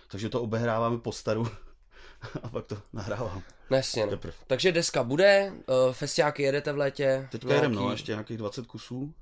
Takže 0.08 0.28
to 0.28 0.42
obehráváme 0.42 0.98
po 0.98 1.12
staru 1.12 1.48
a 2.42 2.48
pak 2.48 2.64
to 2.66 2.76
nahrávám. 2.92 3.42
No 3.70 3.76
jasně, 3.76 4.06
no. 4.06 4.18
Takže 4.46 4.72
deska 4.72 5.02
bude, 5.04 5.52
uh, 5.86 5.92
festiáky 5.92 6.42
jedete 6.42 6.72
v 6.72 6.78
létě. 6.78 7.28
Teďka 7.32 7.54
jedem, 7.54 7.74
no, 7.74 7.90
ještě 7.90 8.12
nějakých 8.12 8.38
20 8.38 8.66
kusů 8.66 9.14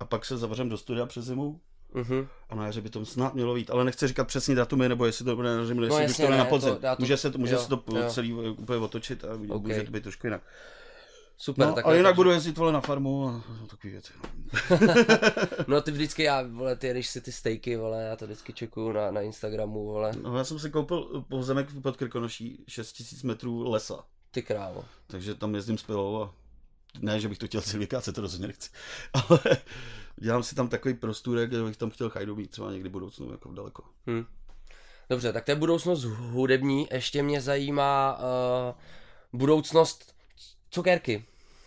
a 0.00 0.04
pak 0.04 0.24
se 0.24 0.36
zavřem 0.38 0.68
do 0.68 0.76
studia 0.78 1.06
přes 1.06 1.24
zimu 1.24 1.60
Uh-huh. 1.94 2.28
a 2.50 2.54
na 2.54 2.66
jaře 2.66 2.80
by 2.80 2.90
to 2.90 3.04
snad 3.06 3.34
mělo 3.34 3.54
být, 3.54 3.70
ale 3.70 3.84
nechci 3.84 4.08
říkat 4.08 4.24
přesný 4.24 4.54
datumy, 4.54 4.88
nebo 4.88 5.06
jestli 5.06 5.24
to 5.24 5.36
bude 5.36 5.56
na 5.56 5.64
zimu, 5.64 5.82
jestli 5.82 5.98
No 5.98 6.04
už 6.04 6.10
jasně, 6.10 6.22
to 6.24 6.26
bude 6.26 6.38
ne, 6.38 6.44
na 6.44 6.50
podzim. 6.50 6.70
to- 6.74 6.80
to- 6.80 6.96
může 6.98 7.16
se 7.16 7.30
to, 7.30 7.38
může 7.38 7.54
jo, 7.54 7.60
se 7.60 7.68
to 7.68 7.82
jo. 7.98 8.10
celý 8.10 8.32
úplně 8.32 8.78
otočit 8.78 9.24
a 9.24 9.28
Ok. 9.54 9.62
může 9.62 9.82
to 9.82 9.90
být 9.90 10.02
trošku 10.02 10.26
jinak. 10.26 10.40
Super, 11.42 11.66
No, 11.66 11.74
tak 11.74 11.86
ale 11.86 11.96
jinak 11.96 12.14
budu 12.14 12.30
jezdit 12.30 12.58
vole 12.58 12.72
na 12.72 12.80
farmu 12.80 13.28
a 13.28 13.44
takové 13.66 13.90
věci. 13.90 14.12
No. 14.70 14.78
No 15.66 15.80
ty 15.80 15.90
vždycky, 15.90 16.22
já, 16.22 16.42
vole, 16.42 16.76
ty 16.76 16.86
jedeš 16.86 17.08
si 17.08 17.20
ty 17.20 17.32
stejky, 17.32 17.76
vole, 17.76 18.02
já 18.02 18.16
to 18.16 18.24
vždycky 18.24 18.52
čekuju 18.52 18.92
na, 18.92 19.10
na 19.10 19.20
Instagramu, 19.20 19.86
vole, 19.86 20.12
no. 20.22 20.36
já 20.38 20.44
jsem 20.44 20.58
si 20.58 20.70
koupil 20.70 21.24
pozemek 21.28 21.68
pod 21.82 21.96
Krkonoší 21.96 22.64
6000 22.68 23.22
metrů 23.22 23.70
lesa, 23.70 24.04
ty 24.30 24.42
krávo. 24.42 24.84
takže 25.06 25.34
tam 25.34 25.54
jezdím 25.54 25.78
s 25.78 25.82
pilou 25.82 26.22
a 26.22 26.34
ne, 27.00 27.20
že 27.20 27.28
bych 27.28 27.38
to 27.38 27.46
chtěl 27.46 27.60
celý 27.60 27.78
vykácet, 27.78 28.14
to 28.14 28.20
rozhodně 28.20 28.46
nechci, 28.46 28.70
ale 29.12 29.40
dělám 30.16 30.42
si 30.42 30.54
tam 30.54 30.68
takový 30.68 30.94
prostůrek, 30.94 31.50
kde 31.50 31.62
bych 31.62 31.76
tam 31.76 31.90
chtěl 31.90 32.10
chajdu 32.10 32.36
mít 32.36 32.50
třeba 32.50 32.72
někdy 32.72 32.88
v 32.88 32.92
budoucnu, 32.92 33.32
jako 33.32 33.52
daleko. 33.52 33.84
Hm. 34.10 34.24
Dobře, 35.10 35.32
tak 35.32 35.44
to 35.44 35.50
je 35.50 35.56
budoucnost 35.56 36.04
hudební, 36.04 36.88
ještě 36.92 37.22
mě 37.22 37.40
zajímá 37.40 38.18
uh, 38.18 38.74
budoucnost 39.40 40.14
cukérky. 40.70 41.24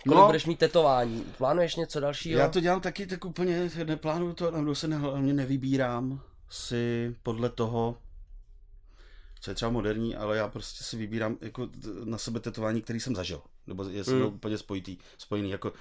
Kolik 0.07 0.19
No. 0.19 0.25
budeš 0.25 0.45
mít 0.45 0.59
tetování? 0.59 1.25
Plánuješ 1.37 1.75
něco 1.75 1.99
dalšího? 1.99 2.39
Já 2.39 2.49
to 2.49 2.59
dělám 2.59 2.81
taky 2.81 3.07
tak 3.07 3.25
úplně, 3.25 3.69
neplánuju 3.83 4.33
to, 4.33 4.51
nebo 4.51 4.75
se 4.75 4.87
ne, 4.87 4.97
hlavně 4.97 5.33
nevybírám 5.33 6.21
si 6.49 7.15
podle 7.23 7.49
toho, 7.49 7.97
co 9.41 9.51
je 9.51 9.55
třeba 9.55 9.71
moderní, 9.71 10.15
ale 10.15 10.37
já 10.37 10.47
prostě 10.47 10.83
si 10.83 10.97
vybírám 10.97 11.37
jako 11.41 11.69
na 12.03 12.17
sebe 12.17 12.39
tetování, 12.39 12.81
který 12.81 12.99
jsem 12.99 13.15
zažil. 13.15 13.41
Nebo 13.67 13.83
je 13.83 14.03
Hmm. 14.07 14.21
úplně 14.25 14.57
spojitý, 14.57 14.97
spojený, 15.17 15.49
jako 15.49 15.73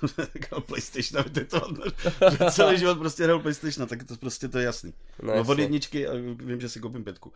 PlayStation 0.66 1.24
tetovat. 1.32 1.70
že 2.30 2.50
celý 2.50 2.78
život 2.78 2.98
prostě 2.98 3.24
hrál 3.24 3.38
PlayStation, 3.38 3.88
tak 3.88 4.04
to 4.04 4.16
prostě 4.16 4.48
to 4.48 4.58
je 4.58 4.64
jasný. 4.64 4.94
No, 5.22 5.34
No, 5.36 5.44
od 5.48 5.58
jedničky 5.58 6.06
a 6.08 6.12
vím, 6.36 6.60
že 6.60 6.68
si 6.68 6.80
koupím 6.80 7.04
pětku. 7.04 7.32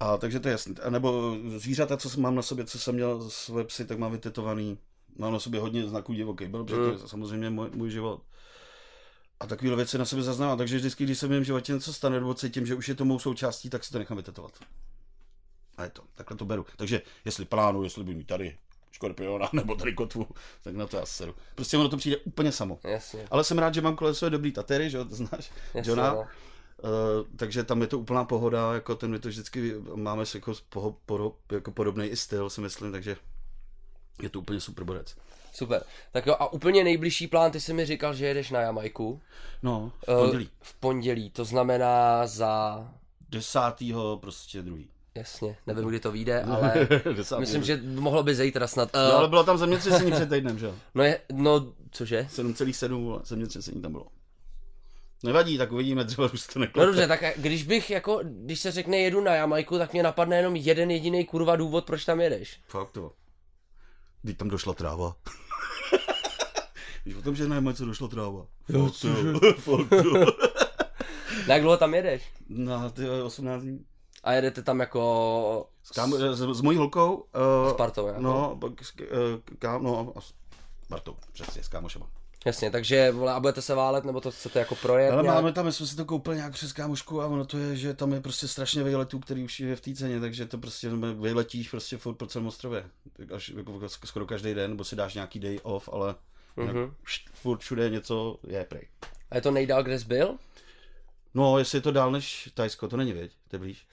A 0.00 0.16
takže 0.16 0.40
to 0.40 0.48
je 0.48 0.52
jasný. 0.52 0.74
A 0.82 0.90
nebo 0.90 1.36
zvířata, 1.56 1.96
co 1.96 2.20
mám 2.20 2.34
na 2.34 2.42
sobě, 2.42 2.64
co 2.64 2.78
jsem 2.78 2.94
měl 2.94 3.30
svoje 3.30 3.64
psy, 3.64 3.84
tak 3.84 3.98
mám 3.98 4.12
vytetovaný. 4.12 4.78
Mám 5.18 5.32
na 5.32 5.38
sobě 5.38 5.60
hodně 5.60 5.88
znaků 5.88 6.12
divoký 6.12 6.46
byl, 6.46 6.64
protože 6.64 6.76
to 6.76 6.92
je 6.92 6.98
samozřejmě 7.08 7.50
můj, 7.50 7.70
můj 7.74 7.90
život. 7.90 8.22
A 9.40 9.46
takovéhle 9.46 9.76
věci 9.76 9.98
na 9.98 10.04
sobě 10.04 10.22
zaznávám. 10.24 10.58
Takže 10.58 10.76
vždycky, 10.76 11.04
když 11.04 11.18
se 11.18 11.26
v 11.26 11.30
mém 11.30 11.44
životě 11.44 11.72
něco 11.72 11.92
stane, 11.92 12.20
nebo 12.20 12.34
cítím, 12.34 12.66
že 12.66 12.74
už 12.74 12.88
je 12.88 12.94
to 12.94 13.04
mou 13.04 13.18
součástí, 13.18 13.70
tak 13.70 13.84
si 13.84 13.92
to 13.92 13.98
nechám 13.98 14.16
vytetovat. 14.16 14.52
A 15.76 15.84
je 15.84 15.90
to. 15.90 16.02
Takhle 16.14 16.36
to 16.36 16.44
beru. 16.44 16.66
Takže 16.76 17.02
jestli 17.24 17.44
plánu, 17.44 17.82
jestli 17.82 18.04
budu 18.04 18.16
mít 18.16 18.26
tady 18.26 18.56
škorpiona 18.96 19.48
nebo 19.52 19.74
tady 19.74 19.94
kotvu, 19.94 20.26
tak 20.62 20.74
na 20.74 20.86
to 20.86 20.96
já 20.96 21.06
seru. 21.06 21.34
Prostě 21.54 21.76
ono 21.76 21.88
to 21.88 21.96
přijde 21.96 22.16
úplně 22.16 22.52
samo. 22.52 22.78
Jasně, 22.84 23.26
Ale 23.30 23.44
jsem 23.44 23.58
rád, 23.58 23.74
že 23.74 23.80
mám 23.80 23.96
kolem 23.96 24.14
sebe 24.14 24.30
dobrý 24.30 24.52
tatery, 24.52 24.90
že 24.90 24.96
jo, 24.96 25.04
to 25.04 25.14
znáš, 25.14 25.52
jasně 25.74 25.90
Johna. 25.90 26.12
no. 26.12 26.20
Uh, 26.20 27.36
takže 27.36 27.64
tam 27.64 27.80
je 27.80 27.86
to 27.86 27.98
úplná 27.98 28.24
pohoda, 28.24 28.74
jako 28.74 28.94
ten 28.94 29.10
my 29.10 29.18
to 29.18 29.28
vždycky 29.28 29.74
máme 29.94 30.24
jako, 30.34 30.52
poho, 30.68 30.96
poho, 31.06 31.36
jako 31.52 31.70
podobný 31.70 32.06
i 32.06 32.16
styl, 32.16 32.50
si 32.50 32.60
myslím, 32.60 32.92
takže 32.92 33.16
je 34.22 34.28
to 34.28 34.38
úplně 34.38 34.60
super 34.60 34.84
bodec. 34.84 35.16
Super. 35.52 35.82
Tak 36.12 36.26
jo, 36.26 36.36
a 36.38 36.52
úplně 36.52 36.84
nejbližší 36.84 37.26
plán, 37.26 37.50
ty 37.50 37.60
jsi 37.60 37.72
mi 37.72 37.86
říkal, 37.86 38.14
že 38.14 38.26
jedeš 38.26 38.50
na 38.50 38.60
Jamajku. 38.60 39.20
No, 39.62 39.92
v 40.06 40.08
Eh, 40.08 40.16
pondělí. 40.22 40.48
v 40.60 40.74
pondělí, 40.74 41.30
to 41.30 41.44
znamená 41.44 42.26
za... 42.26 42.84
Desátýho 43.28 44.18
prostě 44.18 44.62
druhý. 44.62 44.88
Jasně, 45.14 45.56
nevím, 45.66 45.88
kdy 45.88 46.00
to 46.00 46.12
vyjde, 46.12 46.42
ale 46.42 46.88
myslím, 47.38 47.62
že 47.64 47.80
mohlo 47.84 48.22
by 48.22 48.34
zítra 48.34 48.66
snad. 48.66 48.94
Uh, 48.94 49.00
No, 49.00 49.16
ale 49.16 49.28
bylo 49.28 49.44
tam 49.44 49.58
zemětřesení 49.58 50.12
před 50.12 50.30
týdnem, 50.30 50.58
že 50.58 50.66
jo? 50.66 50.74
no, 50.94 51.04
je, 51.04 51.20
no, 51.32 51.72
cože? 51.90 52.26
7,7 52.30 53.20
zemětřesení 53.24 53.82
tam 53.82 53.92
bylo. 53.92 54.06
Nevadí, 55.22 55.58
tak 55.58 55.72
uvidíme, 55.72 56.04
třeba 56.04 56.32
už 56.32 56.46
to 56.46 56.58
No 56.58 56.64
neklope. 56.64 56.86
dobře, 56.86 57.06
tak 57.08 57.20
když 57.36 57.64
bych 57.64 57.90
jako, 57.90 58.20
když 58.24 58.60
se 58.60 58.72
řekne 58.72 58.96
jedu 58.96 59.20
na 59.20 59.34
Jamajku, 59.34 59.78
tak 59.78 59.92
mě 59.92 60.02
napadne 60.02 60.36
jenom 60.36 60.56
jeden 60.56 60.90
jediný 60.90 61.24
kurva 61.24 61.56
důvod, 61.56 61.84
proč 61.86 62.04
tam 62.04 62.20
jedeš. 62.20 62.60
Fakt 62.68 62.92
to. 62.92 63.12
Teď 64.24 64.36
tam 64.36 64.48
došla 64.48 64.74
tráva. 64.74 65.16
Víš 67.06 67.16
o 67.16 67.22
tom, 67.22 67.34
že 67.34 67.48
na 67.48 67.54
Jamajce 67.54 67.84
došla 67.84 68.08
tráva. 68.08 68.46
Jo, 68.68 68.86
Fakt 68.86 69.04
jo. 69.04 69.40
Fakt 69.58 69.92
jo. 69.92 70.26
Na 71.48 71.54
jak 71.54 71.62
dlouho 71.62 71.76
tam 71.76 71.94
jedeš? 71.94 72.22
Na 72.48 72.90
ty 72.90 73.10
18 73.10 73.62
dní. 73.62 73.84
A 74.24 74.32
jedete 74.32 74.62
tam 74.62 74.80
jako 74.80 75.68
S, 75.82 75.90
kámo, 75.90 76.16
s, 76.16 76.56
s 76.58 76.60
mojí 76.60 76.78
holkou. 76.78 77.14
Uh, 77.14 77.70
s 77.70 77.72
partou, 77.72 78.06
jako? 78.06 78.20
No, 78.20 78.56
pak 78.60 78.84
s, 78.84 78.94
uh, 79.00 79.06
kámo, 79.58 79.84
no, 79.84 80.12
a 80.16 80.20
s 80.20 80.34
Bartou, 80.90 81.16
přesně, 81.32 81.62
s 81.62 81.68
kámošema. 81.68 82.06
Jasně, 82.46 82.70
takže 82.70 83.10
vole, 83.10 83.32
a 83.32 83.40
budete 83.40 83.62
se 83.62 83.74
válet, 83.74 84.04
nebo 84.04 84.20
to 84.20 84.30
chcete 84.30 84.58
jako 84.58 84.74
projet 84.74 85.10
Ale 85.12 85.22
nějak? 85.22 85.36
máme 85.36 85.52
tam, 85.52 85.64
my 85.66 85.72
jsme 85.72 85.86
si 85.86 85.96
to 85.96 86.04
koupili 86.04 86.36
nějak 86.36 86.52
přes 86.52 86.72
kámošku 86.72 87.22
a 87.22 87.26
ono 87.26 87.44
to 87.44 87.58
je, 87.58 87.76
že 87.76 87.94
tam 87.94 88.12
je 88.12 88.20
prostě 88.20 88.48
strašně 88.48 88.82
vejletů, 88.82 89.18
který 89.18 89.44
už 89.44 89.60
je 89.60 89.76
v 89.76 89.80
té 89.80 89.94
ceně, 89.94 90.20
takže 90.20 90.46
to 90.46 90.58
prostě 90.58 90.88
vejletíš 91.14 91.68
prostě 91.70 91.96
furt 91.96 92.14
po 92.14 92.26
celém 92.26 92.46
ostrově. 92.46 92.84
Až 93.34 93.48
jako 93.48 93.88
skoro 94.04 94.26
každý 94.26 94.54
den, 94.54 94.70
nebo 94.70 94.84
si 94.84 94.96
dáš 94.96 95.14
nějaký 95.14 95.40
day 95.40 95.58
off, 95.62 95.88
ale 95.92 96.14
Mhm. 96.56 96.68
mm-hmm. 96.68 96.92
furt 97.34 97.58
všude 97.58 97.90
něco 97.90 98.38
je 98.46 98.64
prej. 98.64 98.88
A 99.30 99.34
je 99.36 99.40
to 99.40 99.50
nejdál, 99.50 99.82
kde 99.82 99.98
jsi 99.98 100.04
byl? 100.06 100.36
No, 101.34 101.58
jestli 101.58 101.78
je 101.78 101.82
to 101.82 101.92
dál 101.92 102.10
než 102.12 102.50
Tajsko, 102.54 102.88
to 102.88 102.96
není, 102.96 103.12
věď, 103.12 103.32
to 103.48 103.56
je 103.56 103.60
blíž. 103.60 103.86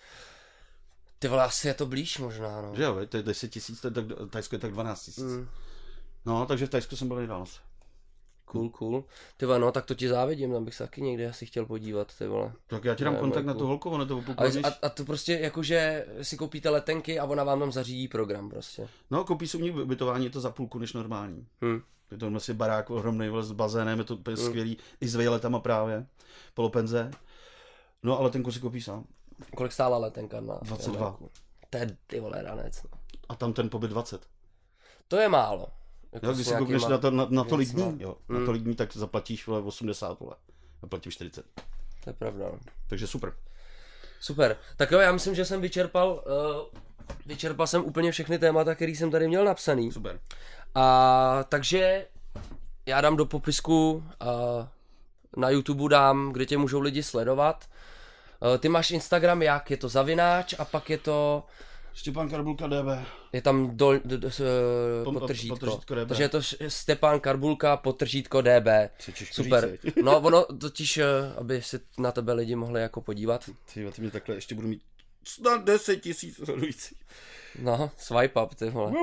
Ty 1.19 1.27
vole, 1.27 1.43
asi 1.43 1.67
je 1.67 1.73
to 1.73 1.85
blíž 1.85 2.17
možná, 2.17 2.61
no. 2.61 2.75
Že 2.75 2.83
jo, 2.83 2.97
to 3.09 3.17
je 3.17 3.23
10 3.23 3.47
tisíc, 3.49 3.85
Tajsko 4.29 4.55
je 4.55 4.59
tak 4.59 4.71
12 4.71 5.03
tisíc. 5.03 5.23
Mm, 5.23 5.47
No, 6.25 6.45
takže 6.45 6.65
v 6.65 6.69
Tajsku 6.69 6.95
jsem 6.95 7.07
byl 7.07 7.17
nejdál. 7.17 7.45
Cool, 8.45 8.69
cool. 8.69 9.03
Ty 9.37 9.45
no, 9.45 9.71
tak 9.71 9.85
to 9.85 9.95
ti 9.95 10.07
závidím, 10.09 10.53
tam 10.53 10.65
bych 10.65 10.75
se 10.75 10.83
taky 10.83 11.01
někdy 11.01 11.27
asi 11.27 11.45
chtěl 11.45 11.65
podívat, 11.65 12.17
ty 12.17 12.27
vole. 12.27 12.53
Tak 12.67 12.83
já 12.85 12.95
ti 12.95 13.03
dám 13.03 13.13
Ne, 13.13 13.19
kontakt 13.19 13.45
na 13.45 13.53
tu 13.53 13.67
holku, 13.67 13.89
ono 13.89 14.05
to 14.05 14.15
A, 14.15 14.17
opukuješ. 14.17 14.55
a, 14.63 14.67
a 14.81 14.89
to 14.89 15.05
prostě 15.05 15.33
jakože 15.33 16.05
si 16.21 16.37
koupíte 16.37 16.69
letenky 16.69 17.19
a 17.19 17.25
ona 17.25 17.43
vám 17.43 17.59
tam 17.59 17.71
zařídí 17.71 18.07
program 18.07 18.49
prostě. 18.49 18.87
No, 19.11 19.23
koupíš 19.23 19.51
si 19.51 19.57
u 19.57 19.61
nich 19.61 19.75
ubytování, 19.75 20.25
je 20.25 20.31
to 20.31 20.41
za 20.41 20.51
půlku 20.51 20.79
než 20.79 20.93
normální. 20.93 21.47
Hm. 21.61 21.81
Je 22.11 22.17
to 22.17 22.31
vlastně 22.31 22.53
barák 22.53 22.89
ohromný 22.89 23.27
s 23.41 23.51
bazénem, 23.51 23.99
je 23.99 24.05
to 24.05 24.15
úplně 24.15 24.37
skvělý, 24.37 24.77
i 25.01 25.07
s 25.07 25.15
vejletama 25.15 25.59
právě, 25.59 26.05
polopenze. 26.53 27.11
No, 28.03 28.19
ale 28.19 28.29
ten 28.29 28.51
si 28.51 28.59
koupíš 28.59 28.85
sám. 28.85 29.05
Kolik 29.57 29.71
stála 29.71 29.97
letenka 29.97 30.41
na 30.41 30.59
22. 30.61 31.05
Jamajku? 31.05 31.31
To 31.69 31.77
je 31.77 31.97
ty 32.07 32.19
vole 32.19 32.41
ranec. 32.41 32.83
No. 32.83 32.89
A 33.29 33.35
tam 33.35 33.53
ten 33.53 33.69
pobyt 33.69 33.87
20. 33.87 34.27
To 35.07 35.17
je 35.17 35.29
málo. 35.29 35.67
Jako 36.13 36.25
Jo, 36.25 36.33
když 36.33 36.47
si 36.47 36.53
koukneš 36.55 36.85
na, 36.85 36.97
to, 36.97 37.11
na, 37.11 37.27
na 37.29 37.43
tolik 37.43 37.67
věcma. 37.73 37.91
dní, 37.91 38.01
jo, 38.03 38.15
Mm. 38.27 38.39
na 38.39 38.45
tolik 38.45 38.63
dní, 38.63 38.75
tak 38.75 38.93
zaplatíš 38.97 39.47
vole 39.47 39.61
80, 39.61 40.19
vole. 40.19 40.35
A 40.83 40.87
platím 40.87 41.11
40. 41.11 41.45
To 42.03 42.09
je 42.09 42.13
pravda. 42.13 42.45
Takže 42.87 43.07
super. 43.07 43.33
Super. 44.19 44.57
Tak 44.77 44.91
jo, 44.91 44.99
já 44.99 45.11
myslím, 45.11 45.35
že 45.35 45.45
jsem 45.45 45.61
vyčerpal, 45.61 46.23
uh, 46.25 46.79
vyčerpal 47.25 47.67
jsem 47.67 47.85
úplně 47.85 48.11
všechny 48.11 48.39
témata, 48.39 48.75
které 48.75 48.91
jsem 48.91 49.11
tady 49.11 49.27
měl 49.27 49.45
napsaný. 49.45 49.91
Super. 49.91 50.19
A 50.75 51.45
takže 51.49 52.05
já 52.85 53.01
dám 53.01 53.17
do 53.17 53.25
popisku 53.25 53.91
uh, 54.21 54.67
na 55.37 55.49
YouTube 55.49 55.89
dám, 55.89 56.33
kde 56.33 56.45
tě 56.45 56.57
můžou 56.57 56.79
lidi 56.79 57.03
sledovat. 57.03 57.65
Uh, 58.51 58.57
ty 58.57 58.69
máš 58.69 58.91
Instagram 58.91 59.41
jak? 59.41 59.71
Je 59.71 59.77
to 59.77 59.89
zavináč 59.89 60.55
a 60.59 60.65
pak 60.65 60.89
je 60.89 60.97
to, 60.97 61.43
Štěpán 61.93 62.29
Karbulka 62.29 62.67
DB. 62.67 63.05
je 63.33 63.41
tam 63.41 63.77
dol, 63.77 63.99
d, 64.05 64.17
d, 64.17 64.31
s, 64.31 64.39
uh, 64.39 64.45
Pom- 65.03 65.19
potržítko. 65.19 65.55
potržítko 65.55 65.95
DB. 65.95 66.07
Takže 66.07 66.23
je 66.23 66.29
to 66.29 66.41
Stepán 66.67 67.19
Karbulka, 67.19 67.77
potržítko 67.77 68.41
DB. 68.41 68.89
Super. 69.31 69.77
No 70.03 70.17
ono 70.19 70.45
totiž, 70.45 70.97
eh, 70.97 71.05
aby 71.37 71.61
si 71.61 71.79
na 71.97 72.11
tebe 72.11 72.33
lidi 72.33 72.55
mohli 72.55 72.81
jako 72.81 73.01
podívat. 73.01 73.45
Ty, 73.73 73.91
ty 73.91 74.01
mě 74.01 74.11
takhle 74.11 74.35
ještě 74.35 74.55
budu 74.55 74.67
mít 74.67 74.81
snad 75.23 75.63
10 75.65 75.97
tisíc 75.97 76.35
sledujících. 76.35 76.97
No, 77.59 77.91
swipe 77.97 78.41
up, 78.43 78.55
ty 78.55 78.69
vole. 78.69 78.93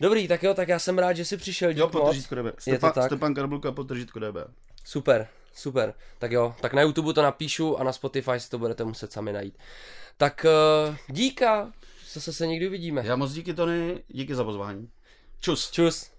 Dobrý, 0.00 0.28
tak 0.28 0.42
jo, 0.42 0.54
tak 0.54 0.68
já 0.68 0.78
jsem 0.78 0.98
rád, 0.98 1.12
že 1.12 1.24
jsi 1.24 1.36
přišel, 1.36 1.72
dík 1.72 1.78
Jo, 1.78 1.88
potržítko 1.88 2.34
DB. 2.34 2.46
Je 2.46 2.52
to 2.52 2.60
Stepan, 2.60 2.92
tak? 2.92 3.04
Stepan 3.06 3.34
Karbulka, 3.34 3.72
potržítko 3.72 4.18
DB. 4.18 4.36
Super, 4.84 5.28
super. 5.54 5.94
Tak 6.18 6.32
jo, 6.32 6.54
tak 6.60 6.72
na 6.72 6.82
YouTube 6.82 7.12
to 7.12 7.22
napíšu 7.22 7.76
a 7.76 7.84
na 7.84 7.92
Spotify 7.92 8.40
si 8.40 8.50
to 8.50 8.58
budete 8.58 8.84
muset 8.84 9.12
sami 9.12 9.32
najít. 9.32 9.58
Tak 10.16 10.46
uh, 10.88 10.96
díka, 11.08 11.72
zase 12.18 12.32
se 12.32 12.46
někdy 12.46 12.68
uvidíme. 12.68 13.02
Já 13.04 13.16
moc 13.16 13.32
díky 13.32 13.54
Tony, 13.54 14.04
díky 14.08 14.34
za 14.34 14.44
pozvání. 14.44 14.88
Čus. 15.40 15.70
Čus. 15.70 16.17